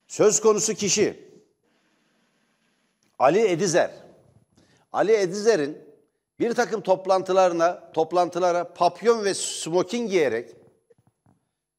Söz 0.07 0.41
konusu 0.41 0.73
kişi 0.73 1.29
Ali 3.19 3.39
Edizer. 3.39 3.91
Ali 4.93 5.11
Edizer'in 5.11 5.77
bir 6.39 6.53
takım 6.53 6.81
toplantılarına, 6.81 7.91
toplantılara 7.91 8.73
papyon 8.73 9.25
ve 9.25 9.33
smoking 9.33 10.09
giyerek 10.09 10.55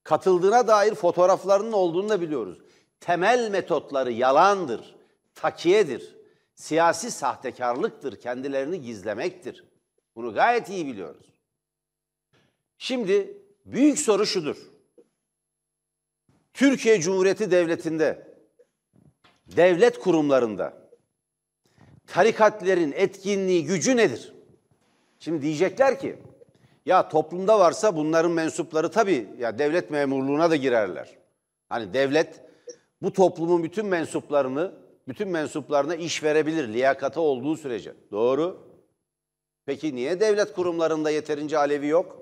katıldığına 0.04 0.68
dair 0.68 0.94
fotoğraflarının 0.94 1.72
olduğunu 1.72 2.08
da 2.08 2.20
biliyoruz. 2.20 2.58
Temel 3.00 3.50
metotları 3.50 4.12
yalandır, 4.12 4.94
takiyedir, 5.34 6.16
siyasi 6.54 7.10
sahtekarlıktır, 7.10 8.20
kendilerini 8.20 8.80
gizlemektir. 8.80 9.64
Bunu 10.16 10.34
gayet 10.34 10.68
iyi 10.68 10.86
biliyoruz. 10.86 11.29
Şimdi 12.82 13.38
büyük 13.66 13.98
soru 13.98 14.26
şudur. 14.26 14.56
Türkiye 16.54 17.00
Cumhuriyeti 17.00 17.50
Devleti'nde, 17.50 18.26
devlet 19.56 19.98
kurumlarında 19.98 20.90
tarikatlerin 22.06 22.92
etkinliği, 22.92 23.64
gücü 23.64 23.96
nedir? 23.96 24.32
Şimdi 25.18 25.42
diyecekler 25.42 26.00
ki, 26.00 26.18
ya 26.86 27.08
toplumda 27.08 27.58
varsa 27.58 27.96
bunların 27.96 28.32
mensupları 28.32 28.90
tabii 28.90 29.28
ya 29.38 29.58
devlet 29.58 29.90
memurluğuna 29.90 30.50
da 30.50 30.56
girerler. 30.56 31.18
Hani 31.68 31.94
devlet 31.94 32.40
bu 33.02 33.12
toplumun 33.12 33.62
bütün 33.62 33.86
mensuplarını 33.86 34.74
bütün 35.08 35.28
mensuplarına 35.28 35.94
iş 35.94 36.22
verebilir 36.22 36.68
liyakata 36.68 37.20
olduğu 37.20 37.56
sürece. 37.56 37.94
Doğru. 38.10 38.70
Peki 39.66 39.94
niye 39.94 40.20
devlet 40.20 40.52
kurumlarında 40.52 41.10
yeterince 41.10 41.58
Alevi 41.58 41.86
yok? 41.86 42.19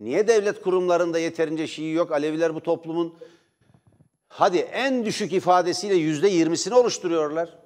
Niye 0.00 0.28
devlet 0.28 0.62
kurumlarında 0.62 1.18
yeterince 1.18 1.66
Şii 1.66 1.92
yok? 1.92 2.12
Aleviler 2.12 2.54
bu 2.54 2.62
toplumun 2.62 3.18
hadi 4.28 4.58
en 4.58 5.04
düşük 5.04 5.32
ifadesiyle 5.32 5.94
yüzde 5.94 6.28
yirmisini 6.28 6.74
oluşturuyorlar. 6.74 7.58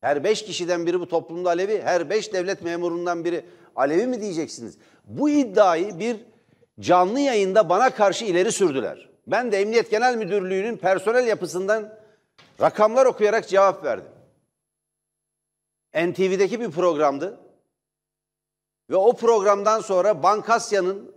Her 0.00 0.24
beş 0.24 0.44
kişiden 0.44 0.86
biri 0.86 1.00
bu 1.00 1.08
toplumda 1.08 1.48
Alevi, 1.48 1.82
her 1.82 2.10
beş 2.10 2.32
devlet 2.32 2.62
memurundan 2.62 3.24
biri 3.24 3.44
Alevi 3.76 4.06
mi 4.06 4.20
diyeceksiniz? 4.20 4.78
Bu 5.04 5.30
iddiayı 5.30 5.98
bir 5.98 6.16
canlı 6.80 7.20
yayında 7.20 7.68
bana 7.68 7.90
karşı 7.90 8.24
ileri 8.24 8.52
sürdüler. 8.52 9.08
Ben 9.26 9.52
de 9.52 9.60
Emniyet 9.60 9.90
Genel 9.90 10.16
Müdürlüğü'nün 10.16 10.76
personel 10.76 11.26
yapısından 11.26 11.98
rakamlar 12.60 13.06
okuyarak 13.06 13.48
cevap 13.48 13.84
verdim. 13.84 14.10
NTV'deki 15.94 16.60
bir 16.60 16.70
programdı. 16.70 17.40
Ve 18.92 18.96
o 18.96 19.16
programdan 19.16 19.80
sonra 19.80 20.22
Bankasya'nın 20.22 21.14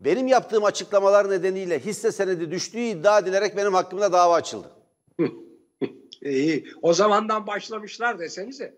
benim 0.00 0.26
yaptığım 0.26 0.64
açıklamalar 0.64 1.30
nedeniyle 1.30 1.78
hisse 1.78 2.12
senedi 2.12 2.50
düştüğü 2.50 2.78
iddia 2.78 3.18
edilerek 3.18 3.56
benim 3.56 3.74
hakkımda 3.74 4.12
dava 4.12 4.34
açıldı. 4.34 4.70
İyi. 6.22 6.66
O 6.82 6.92
zamandan 6.92 7.46
başlamışlar 7.46 8.18
desenize. 8.18 8.74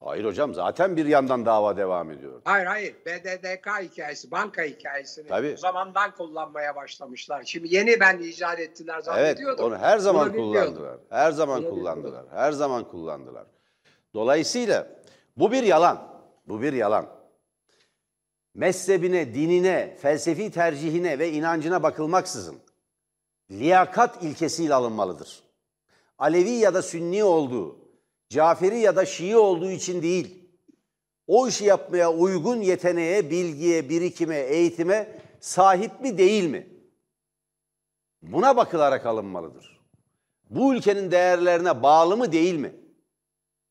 Hayır 0.00 0.24
hocam 0.24 0.54
zaten 0.54 0.96
bir 0.96 1.06
yandan 1.06 1.46
dava 1.46 1.76
devam 1.76 2.10
ediyor. 2.10 2.42
Hayır 2.44 2.66
hayır. 2.66 2.94
BDDK 3.06 3.66
hikayesi, 3.82 4.30
banka 4.30 4.62
hikayesini 4.62 5.28
Tabii. 5.28 5.52
o 5.54 5.56
zamandan 5.56 6.14
kullanmaya 6.14 6.76
başlamışlar. 6.76 7.42
Şimdi 7.46 7.74
yeni 7.74 8.00
ben 8.00 8.18
icat 8.18 8.60
ettiler 8.60 8.94
Evet 8.94 9.04
zannediyordum. 9.04 9.64
onu 9.64 9.78
her 9.78 9.98
zaman 9.98 10.32
Bunu 10.34 10.36
kullandılar. 10.36 10.98
Her 11.10 11.32
zaman 11.32 11.62
Bunu 11.62 11.70
kullandılar. 11.70 12.24
Her 12.30 12.52
zaman 12.52 12.88
kullandılar. 12.88 13.46
Dolayısıyla 14.14 14.86
bu 15.36 15.52
bir 15.52 15.62
yalan. 15.62 16.15
Bu 16.46 16.62
bir 16.62 16.72
yalan. 16.72 17.16
Mezhebine, 18.54 19.34
dinine, 19.34 19.96
felsefi 20.00 20.50
tercihine 20.50 21.18
ve 21.18 21.32
inancına 21.32 21.82
bakılmaksızın 21.82 22.56
liyakat 23.50 24.22
ilkesiyle 24.22 24.74
alınmalıdır. 24.74 25.42
Alevi 26.18 26.50
ya 26.50 26.74
da 26.74 26.82
Sünni 26.82 27.24
olduğu, 27.24 27.78
Caferi 28.28 28.78
ya 28.78 28.96
da 28.96 29.06
Şii 29.06 29.36
olduğu 29.36 29.70
için 29.70 30.02
değil, 30.02 30.48
o 31.26 31.48
işi 31.48 31.64
yapmaya 31.64 32.12
uygun 32.12 32.60
yeteneğe, 32.60 33.30
bilgiye, 33.30 33.88
birikime, 33.88 34.38
eğitime 34.38 35.20
sahip 35.40 36.00
mi 36.00 36.18
değil 36.18 36.50
mi? 36.50 36.68
Buna 38.22 38.56
bakılarak 38.56 39.06
alınmalıdır. 39.06 39.80
Bu 40.50 40.74
ülkenin 40.74 41.10
değerlerine 41.10 41.82
bağlı 41.82 42.16
mı 42.16 42.32
değil 42.32 42.54
mi? 42.54 42.74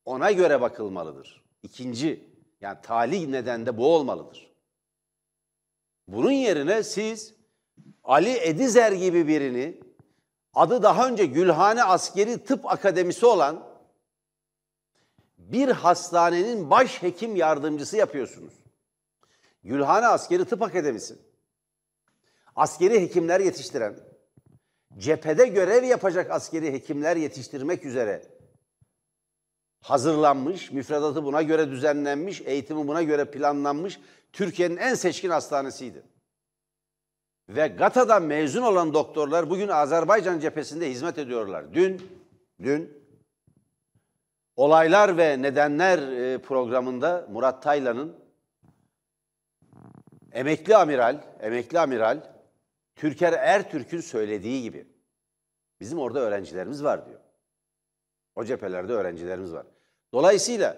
Ona 0.04 0.32
göre 0.32 0.60
bakılmalıdır. 0.60 1.44
İkinci, 1.62 2.35
yani 2.66 2.78
talih 2.82 3.28
neden 3.28 3.66
de 3.66 3.76
bu 3.76 3.94
olmalıdır. 3.94 4.52
Bunun 6.08 6.30
yerine 6.30 6.82
siz 6.82 7.34
Ali 8.04 8.38
Edizer 8.38 8.92
gibi 8.92 9.28
birini 9.28 9.80
adı 10.54 10.82
daha 10.82 11.08
önce 11.08 11.26
Gülhane 11.26 11.84
Askeri 11.84 12.44
Tıp 12.44 12.66
Akademisi 12.66 13.26
olan 13.26 13.66
bir 15.38 15.68
hastanenin 15.68 16.70
baş 16.70 17.02
hekim 17.02 17.36
yardımcısı 17.36 17.96
yapıyorsunuz. 17.96 18.54
Gülhane 19.64 20.06
Askeri 20.06 20.44
Tıp 20.44 20.62
Akademisi. 20.62 21.18
Askeri 22.56 23.00
hekimler 23.00 23.40
yetiştiren, 23.40 23.96
cephede 24.98 25.46
görev 25.46 25.84
yapacak 25.84 26.30
askeri 26.30 26.72
hekimler 26.72 27.16
yetiştirmek 27.16 27.84
üzere 27.84 28.35
hazırlanmış, 29.86 30.72
müfredatı 30.72 31.24
buna 31.24 31.42
göre 31.42 31.70
düzenlenmiş, 31.70 32.40
eğitimi 32.40 32.88
buna 32.88 33.02
göre 33.02 33.24
planlanmış 33.24 34.00
Türkiye'nin 34.32 34.76
en 34.76 34.94
seçkin 34.94 35.30
hastanesiydi. 35.30 36.02
Ve 37.48 37.68
GATA'dan 37.68 38.22
mezun 38.22 38.62
olan 38.62 38.94
doktorlar 38.94 39.50
bugün 39.50 39.68
Azerbaycan 39.68 40.38
cephesinde 40.38 40.90
hizmet 40.90 41.18
ediyorlar. 41.18 41.74
Dün, 41.74 42.02
dün 42.62 43.06
Olaylar 44.56 45.16
ve 45.16 45.42
Nedenler 45.42 45.98
e, 45.98 46.38
programında 46.38 47.26
Murat 47.30 47.62
Taylan'ın 47.62 48.16
emekli 50.32 50.76
amiral, 50.76 51.20
emekli 51.40 51.78
amiral 51.78 52.20
Türker 52.96 53.32
Ertürk'ün 53.32 54.00
söylediği 54.00 54.62
gibi 54.62 54.86
bizim 55.80 55.98
orada 55.98 56.20
öğrencilerimiz 56.20 56.84
var 56.84 57.06
diyor. 57.06 57.20
O 58.36 58.44
cephelerde 58.44 58.92
öğrencilerimiz 58.92 59.52
var. 59.52 59.66
Dolayısıyla 60.16 60.76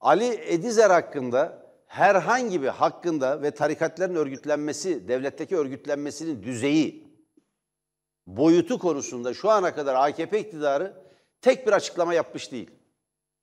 Ali 0.00 0.24
Edizer 0.26 0.90
hakkında 0.90 1.66
herhangi 1.86 2.62
bir 2.62 2.68
hakkında 2.68 3.42
ve 3.42 3.50
tarikatların 3.50 4.14
örgütlenmesi, 4.14 5.08
devletteki 5.08 5.56
örgütlenmesinin 5.56 6.42
düzeyi, 6.42 7.04
boyutu 8.26 8.78
konusunda 8.78 9.34
şu 9.34 9.50
ana 9.50 9.74
kadar 9.74 9.94
AKP 9.94 10.40
iktidarı 10.40 11.02
tek 11.40 11.66
bir 11.66 11.72
açıklama 11.72 12.14
yapmış 12.14 12.52
değil. 12.52 12.70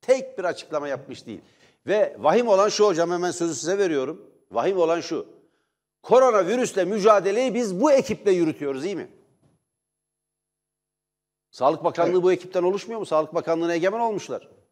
Tek 0.00 0.38
bir 0.38 0.44
açıklama 0.44 0.88
yapmış 0.88 1.26
değil. 1.26 1.40
Ve 1.86 2.16
vahim 2.18 2.48
olan 2.48 2.68
şu 2.68 2.86
hocam 2.86 3.10
hemen 3.10 3.30
sözü 3.30 3.54
size 3.54 3.78
veriyorum. 3.78 4.30
Vahim 4.50 4.78
olan 4.78 5.00
şu. 5.00 5.26
Koronavirüsle 6.02 6.84
mücadeleyi 6.84 7.54
biz 7.54 7.80
bu 7.80 7.92
ekiple 7.92 8.30
yürütüyoruz 8.30 8.84
iyi 8.84 8.96
mi? 8.96 9.08
Sağlık 11.50 11.84
Bakanlığı 11.84 12.12
Evet. 12.12 12.22
bu 12.22 12.32
ekipten 12.32 12.62
oluşmuyor 12.62 13.00
mu? 13.00 13.06
Sağlık 13.06 13.34
Bakanlığı'na 13.34 13.74
egemen 13.74 14.00
olmuşlar. 14.00 14.63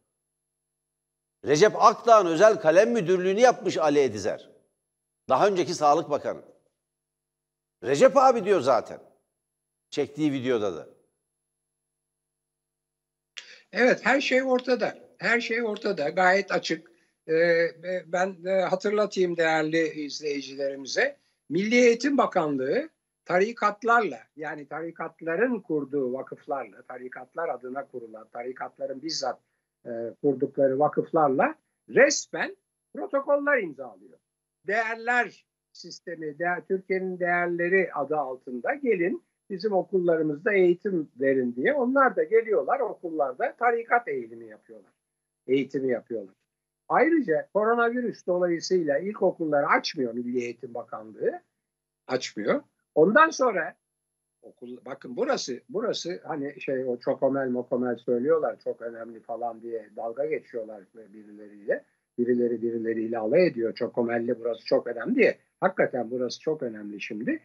Recep 1.45 1.83
Akdağ'ın 1.83 2.25
özel 2.25 2.61
kalem 2.61 2.91
müdürlüğünü 2.91 3.39
yapmış 3.39 3.77
Ali 3.77 3.99
Edizer. 3.99 4.49
Daha 5.29 5.47
önceki 5.47 5.73
Sağlık 5.73 6.09
Bakanı. 6.09 6.41
Recep 7.83 8.17
abi 8.17 8.45
diyor 8.45 8.61
zaten. 8.61 8.99
Çektiği 9.89 10.31
videoda 10.31 10.75
da. 10.75 10.87
Evet 13.71 13.99
her 14.03 14.21
şey 14.21 14.43
ortada. 14.43 14.97
Her 15.17 15.41
şey 15.41 15.63
ortada. 15.63 16.09
Gayet 16.09 16.51
açık. 16.51 16.91
Ee, 17.27 17.67
ben 18.05 18.37
e, 18.45 18.61
hatırlatayım 18.61 19.37
değerli 19.37 19.87
izleyicilerimize. 19.87 21.17
Milli 21.49 21.75
Eğitim 21.75 22.17
Bakanlığı 22.17 22.89
tarikatlarla 23.25 24.19
yani 24.35 24.67
tarikatların 24.67 25.59
kurduğu 25.59 26.13
vakıflarla, 26.13 26.81
tarikatlar 26.81 27.49
adına 27.49 27.87
kurulan, 27.87 28.27
tarikatların 28.27 29.01
bizzat 29.01 29.39
e, 29.85 30.13
kurdukları 30.21 30.79
vakıflarla 30.79 31.55
resmen 31.89 32.55
protokoller 32.93 33.63
imzalıyor. 33.63 34.19
Değerler 34.67 35.45
sistemi, 35.73 36.39
değer, 36.39 36.65
Türkiye'nin 36.67 37.19
değerleri 37.19 37.93
adı 37.93 38.17
altında 38.17 38.73
gelin 38.73 39.23
bizim 39.49 39.73
okullarımızda 39.73 40.53
eğitim 40.53 41.11
verin 41.19 41.55
diye. 41.55 41.73
Onlar 41.73 42.15
da 42.15 42.23
geliyorlar 42.23 42.79
okullarda 42.79 43.55
tarikat 43.55 44.07
eğitimi 44.07 44.47
yapıyorlar. 44.47 44.91
Eğitimi 45.47 45.91
yapıyorlar. 45.91 46.35
Ayrıca 46.89 47.47
koronavirüs 47.53 48.27
dolayısıyla 48.27 48.99
ilkokulları 48.99 49.67
açmıyor 49.67 50.13
Milli 50.13 50.43
Eğitim 50.43 50.73
Bakanlığı. 50.73 51.41
Açmıyor. 52.07 52.61
Ondan 52.95 53.29
sonra 53.29 53.75
okul 54.43 54.77
bakın 54.85 55.17
burası 55.17 55.61
burası 55.69 56.21
hani 56.23 56.61
şey 56.61 56.85
o 56.85 56.97
çokomel 56.97 57.49
mokomel 57.49 57.95
söylüyorlar 57.95 58.59
çok 58.63 58.81
önemli 58.81 59.19
falan 59.19 59.61
diye 59.61 59.89
dalga 59.95 60.25
geçiyorlar 60.25 60.83
birileriyle. 60.95 61.85
Birileri 62.17 62.61
birileriyle 62.61 63.17
alay 63.17 63.47
ediyor 63.47 63.73
çokomelli 63.75 64.39
burası 64.39 64.65
çok 64.65 64.87
önemli 64.87 65.15
diye. 65.15 65.37
Hakikaten 65.59 66.11
burası 66.11 66.39
çok 66.39 66.63
önemli 66.63 67.01
şimdi. 67.01 67.39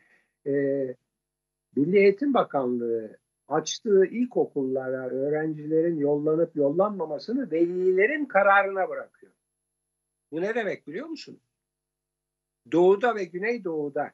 Ee, 0.46 0.94
Milli 1.76 1.98
Eğitim 1.98 2.34
Bakanlığı 2.34 3.18
açtığı 3.48 4.04
ilkokullara 4.06 5.08
öğrencilerin 5.08 5.96
yollanıp 5.96 6.56
yollanmamasını 6.56 7.50
velilerin 7.50 8.24
kararına 8.24 8.88
bırakıyor. 8.88 9.32
Bu 10.30 10.40
ne 10.40 10.54
demek 10.54 10.86
biliyor 10.86 11.06
musun? 11.06 11.40
Doğuda 12.72 13.14
ve 13.14 13.24
Güneydoğu'da 13.24 14.12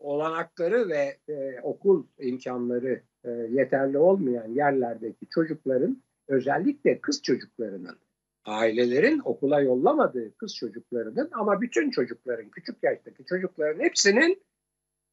olanakları 0.00 0.88
ve 0.88 1.18
e, 1.28 1.60
okul 1.62 2.06
imkanları 2.18 3.02
e, 3.24 3.30
yeterli 3.30 3.98
olmayan 3.98 4.48
yerlerdeki 4.48 5.26
çocukların 5.30 6.02
özellikle 6.28 7.00
kız 7.00 7.22
çocuklarının 7.22 7.98
ailelerin 8.44 9.20
okula 9.24 9.60
yollamadığı 9.60 10.36
kız 10.36 10.56
çocuklarının 10.56 11.30
ama 11.32 11.60
bütün 11.60 11.90
çocukların 11.90 12.50
küçük 12.50 12.76
yaştaki 12.82 13.24
çocukların 13.24 13.84
hepsinin 13.84 14.42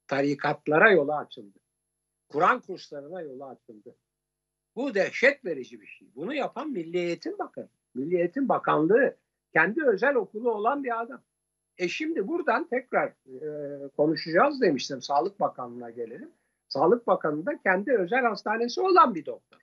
tarikatlara 0.07 0.91
yolu 0.91 1.13
açıldı. 1.13 1.59
Kur'an 2.29 2.59
kurslarına 2.59 3.21
yolu 3.21 3.45
açıldı. 3.45 3.95
Bu 4.75 4.95
dehşet 4.95 5.45
verici 5.45 5.81
bir 5.81 5.88
şey. 5.88 6.07
Bunu 6.15 6.33
yapan 6.33 6.71
Milli 6.71 6.97
Eğitim 6.97 7.38
Bakanı. 7.39 7.69
Milli 7.95 8.17
Eğitim 8.17 8.49
Bakanlığı 8.49 9.17
kendi 9.53 9.83
özel 9.83 10.15
okulu 10.15 10.51
olan 10.51 10.83
bir 10.83 11.01
adam. 11.01 11.23
E 11.78 11.88
şimdi 11.88 12.28
buradan 12.28 12.67
tekrar 12.67 13.07
e, 13.07 13.47
konuşacağız 13.97 14.61
demiştim. 14.61 15.01
Sağlık 15.01 15.39
Bakanlığı'na 15.39 15.89
gelelim. 15.89 16.32
Sağlık 16.69 17.07
Bakanı 17.07 17.45
da 17.45 17.59
kendi 17.63 17.97
özel 17.97 18.23
hastanesi 18.23 18.82
olan 18.82 19.15
bir 19.15 19.25
doktor. 19.25 19.57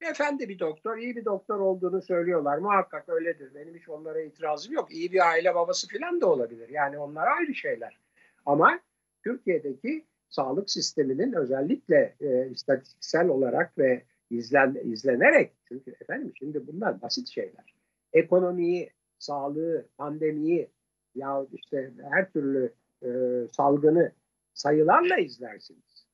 Efendi 0.00 0.48
bir 0.48 0.58
doktor, 0.58 0.96
iyi 0.96 1.16
bir 1.16 1.24
doktor 1.24 1.60
olduğunu 1.60 2.02
söylüyorlar. 2.02 2.58
Muhakkak 2.58 3.08
öyledir. 3.08 3.54
Benim 3.54 3.74
hiç 3.74 3.88
onlara 3.88 4.20
itirazım 4.20 4.72
yok. 4.72 4.92
İyi 4.92 5.12
bir 5.12 5.28
aile 5.28 5.54
babası 5.54 5.88
falan 5.88 6.20
da 6.20 6.26
olabilir. 6.26 6.68
Yani 6.68 6.98
onlar 6.98 7.26
ayrı 7.26 7.54
şeyler. 7.54 7.98
Ama 8.46 8.80
Türkiye'deki 9.24 10.04
sağlık 10.28 10.70
sisteminin 10.70 11.32
özellikle 11.32 12.14
e, 12.20 12.50
istatistiksel 12.50 13.28
olarak 13.28 13.78
ve 13.78 14.02
izlen, 14.30 14.76
izlenerek 14.84 15.52
çünkü 15.68 15.94
efendim 16.00 16.32
şimdi 16.38 16.66
bunlar 16.66 17.02
basit 17.02 17.28
şeyler. 17.28 17.74
Ekonomiyi, 18.12 18.90
sağlığı, 19.18 19.86
pandemiyi 19.98 20.70
ya 21.14 21.46
işte 21.52 21.92
her 22.10 22.32
türlü 22.32 22.74
e, 23.02 23.08
salgını 23.52 24.12
sayılarla 24.54 25.16
izlersiniz. 25.16 26.06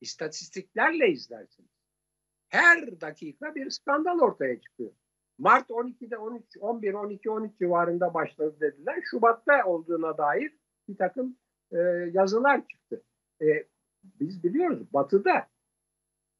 İstatistiklerle 0.00 1.08
izlersiniz. 1.08 1.70
Her 2.48 3.00
dakika 3.00 3.54
bir 3.54 3.70
skandal 3.70 4.18
ortaya 4.18 4.60
çıkıyor. 4.60 4.90
Mart 5.38 5.70
12'de 5.70 6.16
13, 6.16 6.44
11, 6.60 6.94
12, 6.94 7.30
13 7.30 7.58
civarında 7.58 8.14
başladı 8.14 8.56
dediler. 8.60 9.02
Şubat'ta 9.10 9.64
olduğuna 9.64 10.18
dair 10.18 10.52
bir 10.88 10.96
takım 10.96 11.36
e, 11.72 11.78
yazılar 12.12 12.68
çıktı. 12.68 13.02
E, 13.42 13.66
biz 14.04 14.44
biliyoruz 14.44 14.92
batıda 14.92 15.48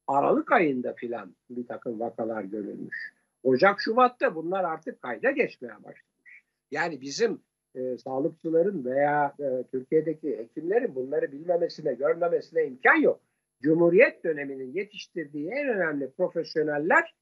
Aralık 0.07 0.51
ayında 0.51 0.93
filan 0.93 1.35
bir 1.49 1.67
takım 1.67 1.99
vakalar 1.99 2.43
görülmüş. 2.43 3.13
Ocak, 3.43 3.81
Şubat'ta 3.81 4.35
bunlar 4.35 4.63
artık 4.63 5.01
kayda 5.01 5.31
geçmeye 5.31 5.73
başlamış. 5.73 6.43
Yani 6.71 7.01
bizim 7.01 7.41
e, 7.75 7.97
sağlıkçıların 7.97 8.85
veya 8.85 9.35
e, 9.39 9.63
Türkiye'deki 9.71 10.37
hekimlerin 10.37 10.95
bunları 10.95 11.31
bilmemesine, 11.31 11.93
görmemesine 11.93 12.65
imkan 12.65 12.95
yok. 12.95 13.21
Cumhuriyet 13.61 14.23
döneminin 14.23 14.73
yetiştirdiği 14.73 15.49
en 15.51 15.67
önemli 15.67 16.11
profesyoneller 16.11 17.15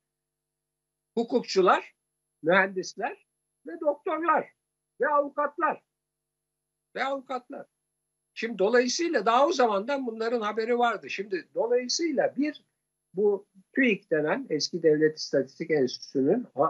hukukçular, 1.15 1.95
mühendisler 2.43 3.25
ve 3.67 3.79
doktorlar 3.81 4.49
ve 5.01 5.07
avukatlar 5.07 5.81
ve 6.95 7.03
avukatlar. 7.03 7.65
Şimdi 8.33 8.59
dolayısıyla 8.59 9.25
daha 9.25 9.47
o 9.47 9.51
zamandan 9.51 10.07
bunların 10.07 10.41
haberi 10.41 10.77
vardı. 10.77 11.09
Şimdi 11.09 11.47
dolayısıyla 11.55 12.33
bir 12.37 12.63
bu 13.13 13.45
TÜİK 13.75 14.11
denen 14.11 14.47
eski 14.49 14.83
Devlet 14.83 15.17
İstatistik 15.17 15.71
Enstitüsü'nün 15.71 16.47
e, 16.55 16.65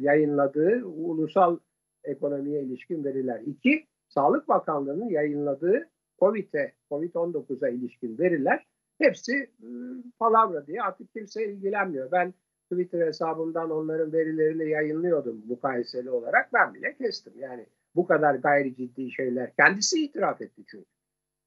yayınladığı 0.00 0.84
ulusal 0.84 1.58
ekonomiye 2.04 2.62
ilişkin 2.62 3.04
veriler. 3.04 3.40
İki, 3.46 3.86
Sağlık 4.08 4.48
Bakanlığı'nın 4.48 5.08
yayınladığı 5.08 5.88
COVID'e, 6.18 6.72
COVID-19'a 6.90 7.68
ilişkin 7.68 8.18
veriler 8.18 8.66
hepsi 8.98 9.32
e, 9.36 9.68
palavra 10.18 10.66
diye 10.66 10.82
artık 10.82 11.12
kimse 11.12 11.44
ilgilenmiyor. 11.46 12.12
Ben 12.12 12.34
Twitter 12.72 13.06
hesabımdan 13.06 13.70
onların 13.70 14.12
verilerini 14.12 14.70
yayınlıyordum 14.70 15.42
mukayeseli 15.46 16.10
olarak. 16.10 16.52
Ben 16.52 16.74
bile 16.74 16.96
kestim. 16.96 17.32
Yani 17.36 17.66
bu 17.94 18.06
kadar 18.06 18.34
gayri 18.34 18.76
ciddi 18.76 19.10
şeyler. 19.10 19.56
Kendisi 19.56 20.04
itiraf 20.04 20.42
etti 20.42 20.62
çünkü. 20.70 20.84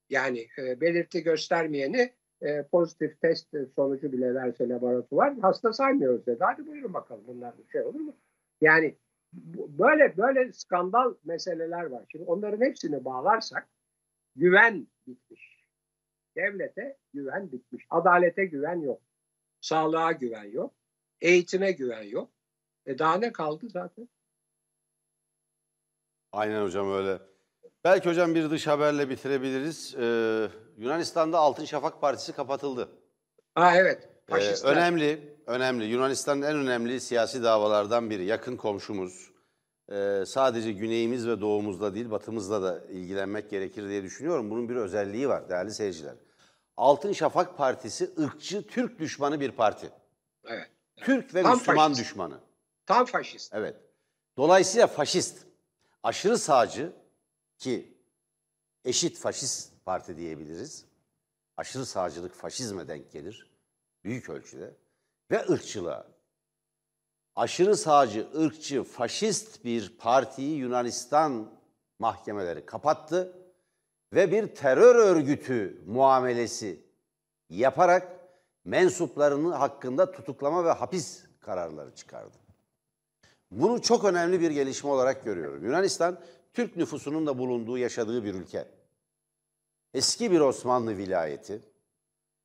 Yani 0.10 0.48
e, 0.58 0.82
belirti 0.82 1.24
göstermeyeni 1.24 2.12
e, 2.42 2.64
pozitif 2.64 3.22
test 3.22 3.56
sonucu 3.76 4.12
bile 4.12 4.34
verse 4.34 4.70
laboratuvar 4.70 5.38
hasta 5.42 5.74
saymıyoruz 5.74 6.26
dedi. 6.26 6.40
Hadi 6.40 6.68
buyurun 6.68 6.94
bakalım 6.94 7.24
bunlar 7.28 7.58
bir 7.58 7.68
şey 7.72 7.82
olur 7.82 8.00
mu? 8.00 8.16
Yani 8.62 8.96
böyle 9.54 10.18
böyle 10.18 10.54
skandal 10.54 11.14
meseleler 11.24 11.84
var. 11.86 12.04
Şimdi 12.12 12.26
onların 12.26 12.66
hepsini 12.66 13.06
bağlarsak 13.06 13.68
güven 14.36 14.88
bitmiş. 15.08 15.56
Devlete 16.36 16.98
güven 17.14 17.52
bitmiş. 17.52 17.86
Adalete 17.90 18.46
güven 18.46 18.82
yok. 18.82 19.02
Sağlığa 19.62 20.12
güven 20.12 20.44
yok. 20.44 20.74
Eğitime 21.22 21.72
güven 21.72 22.04
yok. 22.04 22.30
E 22.86 23.00
daha 23.00 23.18
ne 23.18 23.32
kaldı 23.32 23.70
zaten? 23.70 24.10
Aynen 26.32 26.64
hocam 26.64 26.94
öyle. 26.94 27.20
Belki 27.84 28.10
hocam 28.10 28.36
bir 28.36 28.50
dış 28.50 28.68
haberle 28.68 29.10
bitirebiliriz. 29.10 29.96
Ee, 29.96 30.50
Yunanistan'da 30.78 31.38
Altın 31.40 31.66
Şafak 31.66 32.02
Partisi 32.02 32.34
kapatıldı. 32.34 32.90
Ha 33.56 33.76
evet. 33.76 34.15
Ee, 34.30 34.54
önemli, 34.64 35.38
önemli. 35.46 35.86
Yunanistan'ın 35.86 36.42
en 36.42 36.56
önemli 36.56 37.02
siyasi 37.02 37.44
davalardan 37.44 38.10
biri. 38.10 38.26
Yakın 38.26 38.58
komşumuz. 38.58 39.32
Ee, 39.92 40.24
sadece 40.28 40.72
güneyimiz 40.72 41.28
ve 41.28 41.42
doğumuzda 41.42 41.96
değil, 41.96 42.12
batımızda 42.12 42.62
da 42.62 42.86
ilgilenmek 42.90 43.50
gerekir 43.50 43.90
diye 43.90 44.04
düşünüyorum. 44.04 44.52
Bunun 44.52 44.70
bir 44.70 44.76
özelliği 44.76 45.30
var 45.30 45.50
değerli 45.50 45.72
seyirciler. 45.72 46.16
Altın 46.78 47.14
Şafak 47.14 47.58
Partisi 47.58 48.12
ırkçı, 48.20 48.68
Türk 48.68 49.00
düşmanı 49.00 49.40
bir 49.40 49.52
parti. 49.52 49.92
Evet. 50.46 50.70
Türk 50.96 51.36
ve 51.36 51.44
Tam 51.44 51.58
Müslüman 51.58 51.90
faşist. 51.90 52.02
düşmanı. 52.02 52.40
Tam 52.86 53.06
faşist. 53.06 53.54
Evet. 53.54 53.76
Dolayısıyla 54.38 54.88
faşist, 54.88 55.38
aşırı 56.04 56.38
sağcı 56.38 56.94
ki 57.58 57.98
eşit 58.86 59.18
faşist 59.18 59.86
parti 59.86 60.18
diyebiliriz. 60.18 60.86
Aşırı 61.58 61.86
sağcılık 61.86 62.36
faşizme 62.36 62.88
denk 62.88 63.12
gelir 63.12 63.55
büyük 64.06 64.30
ölçüde 64.30 64.74
ve 65.32 65.46
ırkçılığa. 65.50 66.08
Aşırı 67.36 67.78
sağcı, 67.78 68.28
ırkçı, 68.36 68.84
faşist 68.84 69.66
bir 69.66 69.98
partiyi 69.98 70.58
Yunanistan 70.58 71.52
mahkemeleri 72.00 72.66
kapattı 72.66 73.38
ve 74.14 74.32
bir 74.32 74.56
terör 74.56 74.96
örgütü 74.96 75.82
muamelesi 75.86 76.86
yaparak 77.50 78.12
mensuplarının 78.66 79.52
hakkında 79.52 80.12
tutuklama 80.12 80.66
ve 80.66 80.72
hapis 80.72 81.24
kararları 81.40 81.96
çıkardı. 81.96 82.38
Bunu 83.52 83.82
çok 83.82 84.06
önemli 84.06 84.42
bir 84.42 84.52
gelişme 84.52 84.90
olarak 84.90 85.24
görüyorum. 85.24 85.66
Yunanistan 85.66 86.20
Türk 86.54 86.76
nüfusunun 86.76 87.28
da 87.28 87.38
bulunduğu, 87.38 87.78
yaşadığı 87.78 88.24
bir 88.24 88.34
ülke. 88.34 88.68
Eski 89.94 90.32
bir 90.32 90.40
Osmanlı 90.40 90.98
vilayeti. 90.98 91.62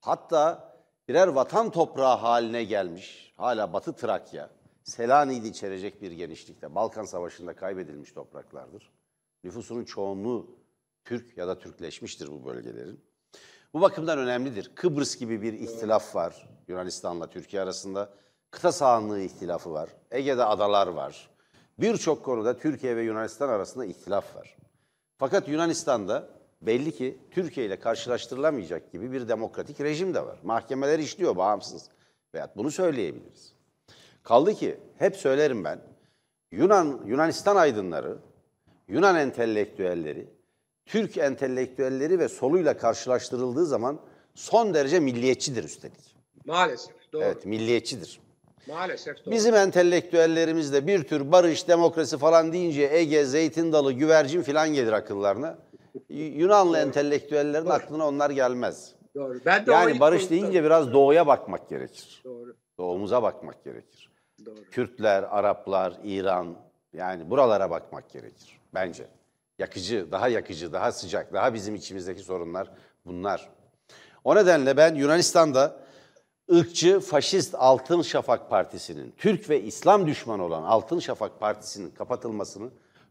Hatta 0.00 0.69
birer 1.10 1.28
vatan 1.28 1.70
toprağı 1.70 2.16
haline 2.16 2.64
gelmiş. 2.64 3.32
Hala 3.36 3.72
Batı 3.72 3.92
Trakya, 3.92 4.50
Selanik'i 4.82 5.48
içerecek 5.48 6.02
bir 6.02 6.12
genişlikte. 6.12 6.74
Balkan 6.74 7.04
Savaşı'nda 7.04 7.56
kaybedilmiş 7.56 8.12
topraklardır. 8.12 8.90
Nüfusunun 9.44 9.84
çoğunluğu 9.84 10.46
Türk 11.04 11.36
ya 11.36 11.48
da 11.48 11.58
Türkleşmiştir 11.58 12.28
bu 12.28 12.46
bölgelerin. 12.46 13.00
Bu 13.74 13.80
bakımdan 13.80 14.18
önemlidir. 14.18 14.70
Kıbrıs 14.74 15.16
gibi 15.16 15.42
bir 15.42 15.52
ihtilaf 15.52 16.14
var 16.14 16.48
Yunanistan'la 16.68 17.30
Türkiye 17.30 17.62
arasında. 17.62 18.10
Kıta 18.50 18.72
sahanlığı 18.72 19.20
ihtilafı 19.20 19.72
var. 19.72 19.88
Ege'de 20.10 20.44
adalar 20.44 20.86
var. 20.86 21.30
Birçok 21.78 22.24
konuda 22.24 22.58
Türkiye 22.58 22.96
ve 22.96 23.02
Yunanistan 23.02 23.48
arasında 23.48 23.84
ihtilaf 23.84 24.36
var. 24.36 24.56
Fakat 25.18 25.48
Yunanistan'da 25.48 26.28
belli 26.62 26.92
ki 26.92 27.18
Türkiye 27.30 27.66
ile 27.66 27.78
karşılaştırılamayacak 27.78 28.92
gibi 28.92 29.12
bir 29.12 29.28
demokratik 29.28 29.80
rejim 29.80 30.14
de 30.14 30.26
var. 30.26 30.38
Mahkemeler 30.42 30.98
işliyor 30.98 31.36
bağımsız. 31.36 31.88
Veyahut 32.34 32.56
bunu 32.56 32.70
söyleyebiliriz. 32.70 33.52
Kaldı 34.22 34.54
ki 34.54 34.78
hep 34.98 35.16
söylerim 35.16 35.64
ben 35.64 35.80
Yunan 36.52 37.00
Yunanistan 37.06 37.56
aydınları, 37.56 38.18
Yunan 38.88 39.16
entelektüelleri, 39.16 40.26
Türk 40.86 41.16
entelektüelleri 41.16 42.18
ve 42.18 42.28
soluyla 42.28 42.76
karşılaştırıldığı 42.76 43.66
zaman 43.66 44.00
son 44.34 44.74
derece 44.74 45.00
milliyetçidir 45.00 45.64
üstelik. 45.64 46.16
Maalesef 46.44 47.12
doğru. 47.12 47.24
Evet 47.24 47.46
milliyetçidir. 47.46 48.20
Maalesef 48.68 49.24
doğru. 49.24 49.34
Bizim 49.34 49.54
entelektüellerimiz 49.54 50.72
de 50.72 50.86
bir 50.86 51.02
tür 51.02 51.32
barış, 51.32 51.68
demokrasi 51.68 52.18
falan 52.18 52.52
deyince 52.52 52.82
Ege, 52.92 53.24
Zeytin 53.24 53.72
Dalı, 53.72 53.92
Güvercin 53.92 54.42
falan 54.42 54.68
gelir 54.68 54.92
akıllarına. 54.92 55.58
Yunanlı 56.08 56.72
doğru. 56.72 56.80
entelektüellerin 56.80 57.64
doğru. 57.64 57.72
aklına 57.72 58.08
onlar 58.08 58.30
gelmez. 58.30 58.94
Doğru. 59.14 59.40
Ben 59.46 59.66
de 59.66 59.72
yani 59.72 60.00
barış 60.00 60.30
deyince 60.30 60.64
biraz 60.64 60.92
doğuya 60.92 61.26
bakmak 61.26 61.68
gerekir. 61.68 62.22
Doğru. 62.24 62.56
Doğumuza 62.78 63.22
bakmak 63.22 63.64
gerekir. 63.64 64.10
Doğru. 64.46 64.64
Kürtler, 64.70 65.22
Araplar, 65.22 65.98
İran 66.04 66.56
yani 66.92 67.30
buralara 67.30 67.70
bakmak 67.70 68.10
gerekir 68.10 68.60
bence. 68.74 69.06
Yakıcı, 69.58 70.12
daha 70.12 70.28
yakıcı, 70.28 70.72
daha 70.72 70.92
sıcak, 70.92 71.32
daha 71.32 71.54
bizim 71.54 71.74
içimizdeki 71.74 72.22
sorunlar 72.22 72.70
bunlar. 73.06 73.48
O 74.24 74.36
nedenle 74.36 74.76
ben 74.76 74.94
Yunanistan'da 74.94 75.76
ırkçı 76.52 77.00
faşist 77.00 77.54
Altın 77.58 78.02
Şafak 78.02 78.50
Partisi'nin, 78.50 79.14
Türk 79.16 79.50
ve 79.50 79.62
İslam 79.62 80.06
düşmanı 80.06 80.44
olan 80.44 80.62
Altın 80.62 80.98
Şafak 80.98 81.40
Partisi'nin 81.40 81.90
kapatılmasını 81.90 82.70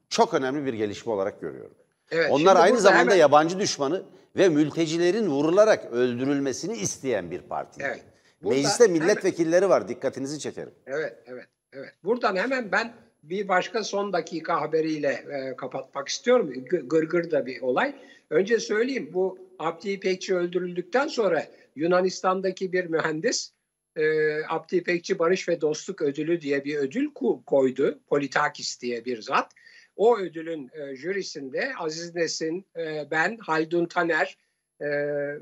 çok 0.10 0.34
önemli 0.34 0.66
bir 0.66 0.74
gelişme 0.74 1.12
olarak 1.12 1.42
görüyorum. 1.42 1.76
Evet, 2.12 2.32
Onlar 2.32 2.56
aynı 2.56 2.80
zamanda 2.80 3.02
hemen... 3.02 3.16
yabancı 3.16 3.60
düşmanı 3.60 4.04
ve 4.38 4.50
mültecilerin 4.50 5.28
vurularak 5.28 5.86
öldürülmesini 5.92 6.78
isteyen 6.78 7.32
bir 7.32 7.42
parti. 7.42 7.82
Evet. 7.86 8.04
Burada 8.42 8.56
Mecliste 8.56 8.88
milletvekilleri 8.88 9.56
hemen... 9.56 9.70
var. 9.70 9.88
Dikkatinizi 9.88 10.40
çekerim. 10.40 10.74
Evet, 10.88 11.16
evet, 11.26 11.46
evet. 11.74 11.94
Buradan 12.04 12.36
hemen 12.36 12.72
ben 12.72 12.94
bir 13.24 13.48
başka 13.48 13.84
son 13.84 14.14
dakika 14.14 14.62
haberiyle 14.62 15.10
e, 15.10 15.56
kapatmak 15.56 16.08
istiyorum. 16.08 16.54
Gırgır 16.70 17.32
da 17.32 17.46
bir 17.46 17.62
olay. 17.62 17.96
Önce 18.30 18.60
söyleyeyim 18.60 19.10
bu 19.14 19.40
Abdi 19.60 19.90
İpekçi 19.90 20.36
öldürüldükten 20.36 21.08
sonra 21.08 21.46
Yunanistan'daki 21.76 22.74
bir 22.74 22.86
mühendis 22.86 23.52
e, 23.96 24.04
Abdi 24.50 24.76
İpekçi 24.76 25.20
Barış 25.20 25.50
ve 25.50 25.62
Dostluk 25.62 26.02
Ödülü 26.02 26.42
diye 26.42 26.66
bir 26.66 26.76
ödül 26.76 27.08
koydu. 27.46 28.00
Politakis 28.08 28.82
diye 28.82 29.06
bir 29.06 29.22
zat. 29.22 29.52
O 30.00 30.18
ödülün 30.18 30.70
e, 30.74 30.96
jürisinde 30.96 31.72
Aziz 31.80 32.16
Nesin, 32.16 32.66
e, 32.78 33.12
ben, 33.12 33.38
Haldun 33.38 33.86
Taner 33.86 34.38
e, 34.82 34.86
e, 34.86 35.40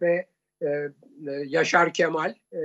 ve 0.00 0.26
e, 0.62 0.90
Yaşar 1.46 1.92
Kemal 1.92 2.34
e, 2.52 2.58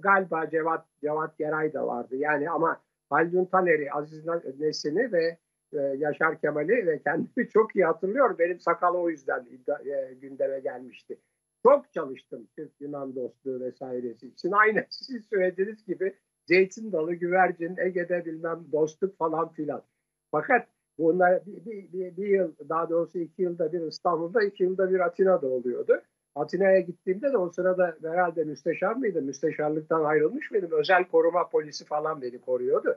galiba 0.00 0.50
Cevat 0.50 0.84
Cevat 1.00 1.38
Geray 1.38 1.72
da 1.72 1.86
vardı. 1.86 2.16
Yani 2.16 2.50
ama 2.50 2.80
Haldun 3.10 3.44
Taner'i, 3.44 3.92
Aziz 3.92 4.24
Nesin'i 4.58 5.12
ve 5.12 5.36
e, 5.72 5.78
Yaşar 5.80 6.40
Kemal'i 6.40 6.86
ve 6.86 7.02
kendimi 7.02 7.48
çok 7.52 7.76
iyi 7.76 7.84
hatırlıyorum. 7.84 8.36
Benim 8.38 8.60
sakalı 8.60 8.98
o 8.98 9.10
yüzden 9.10 9.46
e, 9.86 10.14
gündeme 10.14 10.60
gelmişti. 10.60 11.18
Çok 11.62 11.92
çalıştım 11.92 12.48
Türk-Yunan 12.56 13.16
dostluğu 13.16 13.60
vesairesi 13.60 14.28
için. 14.28 14.52
Aynı 14.52 14.86
sizin 14.90 15.20
söylediğiniz 15.20 15.86
gibi 15.86 16.14
zeytin 16.46 16.92
dalı, 16.92 17.14
güvercin, 17.14 17.76
Ege'de 17.76 18.24
bilmem 18.24 18.64
dostluk 18.72 19.18
falan 19.18 19.52
filan. 19.52 19.82
Fakat 20.30 20.68
bunlar 20.98 21.46
bir, 21.46 21.64
bir, 21.64 21.92
bir, 21.92 22.16
bir 22.16 22.26
yıl, 22.26 22.52
daha 22.68 22.90
doğrusu 22.90 23.18
iki 23.18 23.42
yılda 23.42 23.72
bir 23.72 23.80
İstanbul'da, 23.80 24.42
iki 24.42 24.62
yılda 24.62 24.90
bir 24.90 25.00
Atina'da 25.00 25.46
oluyordu. 25.46 26.02
Atina'ya 26.34 26.80
gittiğimde 26.80 27.32
de 27.32 27.38
o 27.38 27.50
sırada 27.50 27.96
herhalde 28.02 28.44
müsteşar 28.44 28.92
mıydım? 28.92 29.24
Müsteşarlıktan 29.24 30.04
ayrılmış 30.04 30.50
mıydım? 30.50 30.70
Özel 30.72 31.04
koruma 31.04 31.48
polisi 31.48 31.84
falan 31.84 32.22
beni 32.22 32.40
koruyordu. 32.40 32.96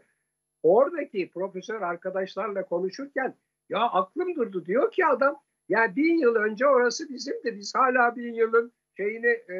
Oradaki 0.63 1.29
profesör 1.31 1.81
arkadaşlarla 1.81 2.65
konuşurken 2.65 3.35
ya 3.69 3.79
aklım 3.79 4.35
durdu 4.35 4.65
diyor 4.65 4.91
ki 4.91 5.05
adam 5.05 5.39
ya 5.69 5.95
bin 5.95 6.17
yıl 6.17 6.35
önce 6.35 6.67
orası 6.67 7.09
bizimdi. 7.09 7.57
Biz 7.57 7.75
hala 7.75 8.15
bin 8.15 8.33
yılın 8.33 8.71
şeyini 8.97 9.27
e, 9.27 9.55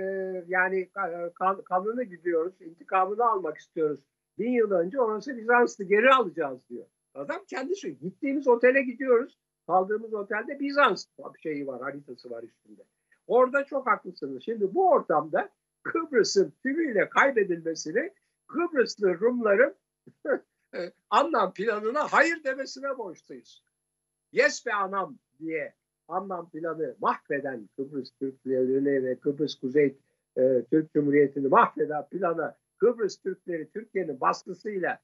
yani 0.47 0.89
kan, 1.36 1.61
kanını 1.61 2.03
gidiyoruz, 2.03 2.61
intikamını 2.61 3.26
almak 3.26 3.57
istiyoruz. 3.57 3.99
Bin 4.38 4.51
yıl 4.51 4.72
önce 4.72 5.01
orası 5.01 5.38
Bizans'tı 5.38 5.84
geri 5.84 6.09
alacağız 6.09 6.59
diyor. 6.70 6.86
Adam 7.20 7.45
kendisi 7.49 7.99
gittiğimiz 7.99 8.47
otele 8.47 8.82
gidiyoruz. 8.82 9.38
Kaldığımız 9.67 10.13
otelde 10.13 10.59
Bizans 10.59 11.05
şeyi 11.43 11.67
var, 11.67 11.82
haritası 11.82 12.30
var 12.30 12.43
üstünde. 12.43 12.82
Orada 13.28 13.65
çok 13.65 13.88
haklısınız. 13.88 14.43
Şimdi 14.45 14.74
bu 14.74 14.89
ortamda 14.89 15.49
Kıbrıs'ın 15.84 16.53
tümüyle 16.63 17.09
kaybedilmesini 17.09 18.13
Kıbrıslı 18.47 19.20
Rumların 19.20 19.76
e, 20.76 20.91
anlam 21.09 21.53
planına 21.53 22.07
hayır 22.13 22.43
demesine 22.43 22.97
borçluyuz. 22.97 23.63
Yes 24.32 24.65
be 24.65 24.74
anam 24.74 25.17
diye 25.39 25.74
anlam 26.07 26.49
planı 26.49 26.95
mahveden 26.99 27.70
Kıbrıs 27.76 28.11
Türklerini 28.11 29.03
ve 29.03 29.15
Kıbrıs 29.15 29.55
Kuzey 29.55 29.97
e, 30.38 30.63
Türk 30.72 30.93
Cumhuriyeti'ni 30.93 31.47
mahveden 31.47 32.09
plana 32.09 32.57
Kıbrıs 32.78 33.17
Türkleri 33.17 33.70
Türkiye'nin 33.70 34.22
baskısıyla 34.22 34.99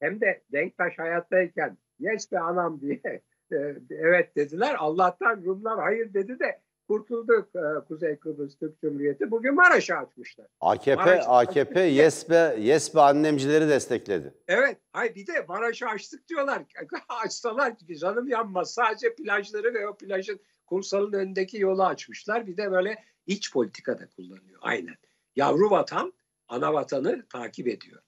hem 0.00 0.20
de 0.20 0.42
Denktaş 0.52 0.98
hayattayken 0.98 1.78
yes 1.98 2.32
be 2.32 2.38
anam 2.40 2.80
diye 2.80 3.00
e, 3.52 3.56
evet 3.90 4.36
dediler. 4.36 4.76
Allah'tan 4.78 5.44
Rumlar 5.44 5.80
hayır 5.80 6.14
dedi 6.14 6.38
de 6.38 6.60
kurtulduk 6.88 7.48
e, 7.54 7.84
Kuzey 7.88 8.16
Kıbrıs 8.16 8.58
Türk 8.58 8.80
Cumhuriyeti. 8.80 9.30
Bugün 9.30 9.54
Maraş'ı 9.54 9.96
açmışlar. 9.96 10.46
AKP 10.60 11.02
Maraş- 11.02 11.24
AKP 11.26 11.80
yes 11.80 12.30
be 12.30 12.56
yes 12.58 12.94
be 12.94 13.00
annemcileri 13.00 13.68
destekledi. 13.68 14.34
Evet. 14.48 14.78
Hay 14.92 15.14
bir 15.14 15.26
de 15.26 15.44
Maraş'ı 15.48 15.86
açtık 15.86 16.28
diyorlar. 16.28 16.62
Açsalar 17.24 17.76
canım 18.00 18.28
yanmaz. 18.28 18.74
Sadece 18.74 19.14
plajları 19.14 19.74
ve 19.74 19.88
o 19.88 19.96
plajın 19.96 20.40
kumsalın 20.66 21.12
önündeki 21.12 21.60
yolu 21.60 21.84
açmışlar. 21.84 22.46
Bir 22.46 22.56
de 22.56 22.70
böyle 22.70 23.04
iç 23.26 23.52
politikada 23.52 24.08
kullanıyor. 24.16 24.58
Aynen. 24.62 24.94
Yavru 25.36 25.70
vatan 25.70 26.12
ana 26.48 26.74
vatanı 26.74 27.26
takip 27.28 27.68
ediyor. 27.68 28.02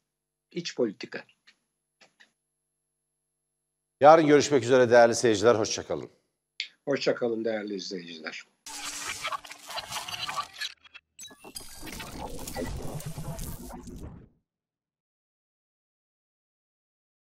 İç 0.50 0.76
politika. 0.76 1.20
Yarın 4.02 4.26
görüşmek 4.26 4.64
üzere 4.64 4.90
değerli 4.90 5.14
seyirciler. 5.14 5.54
Hoşçakalın. 5.54 6.10
Hoşçakalın 6.84 7.44
değerli 7.44 7.74
izleyiciler. 7.74 8.42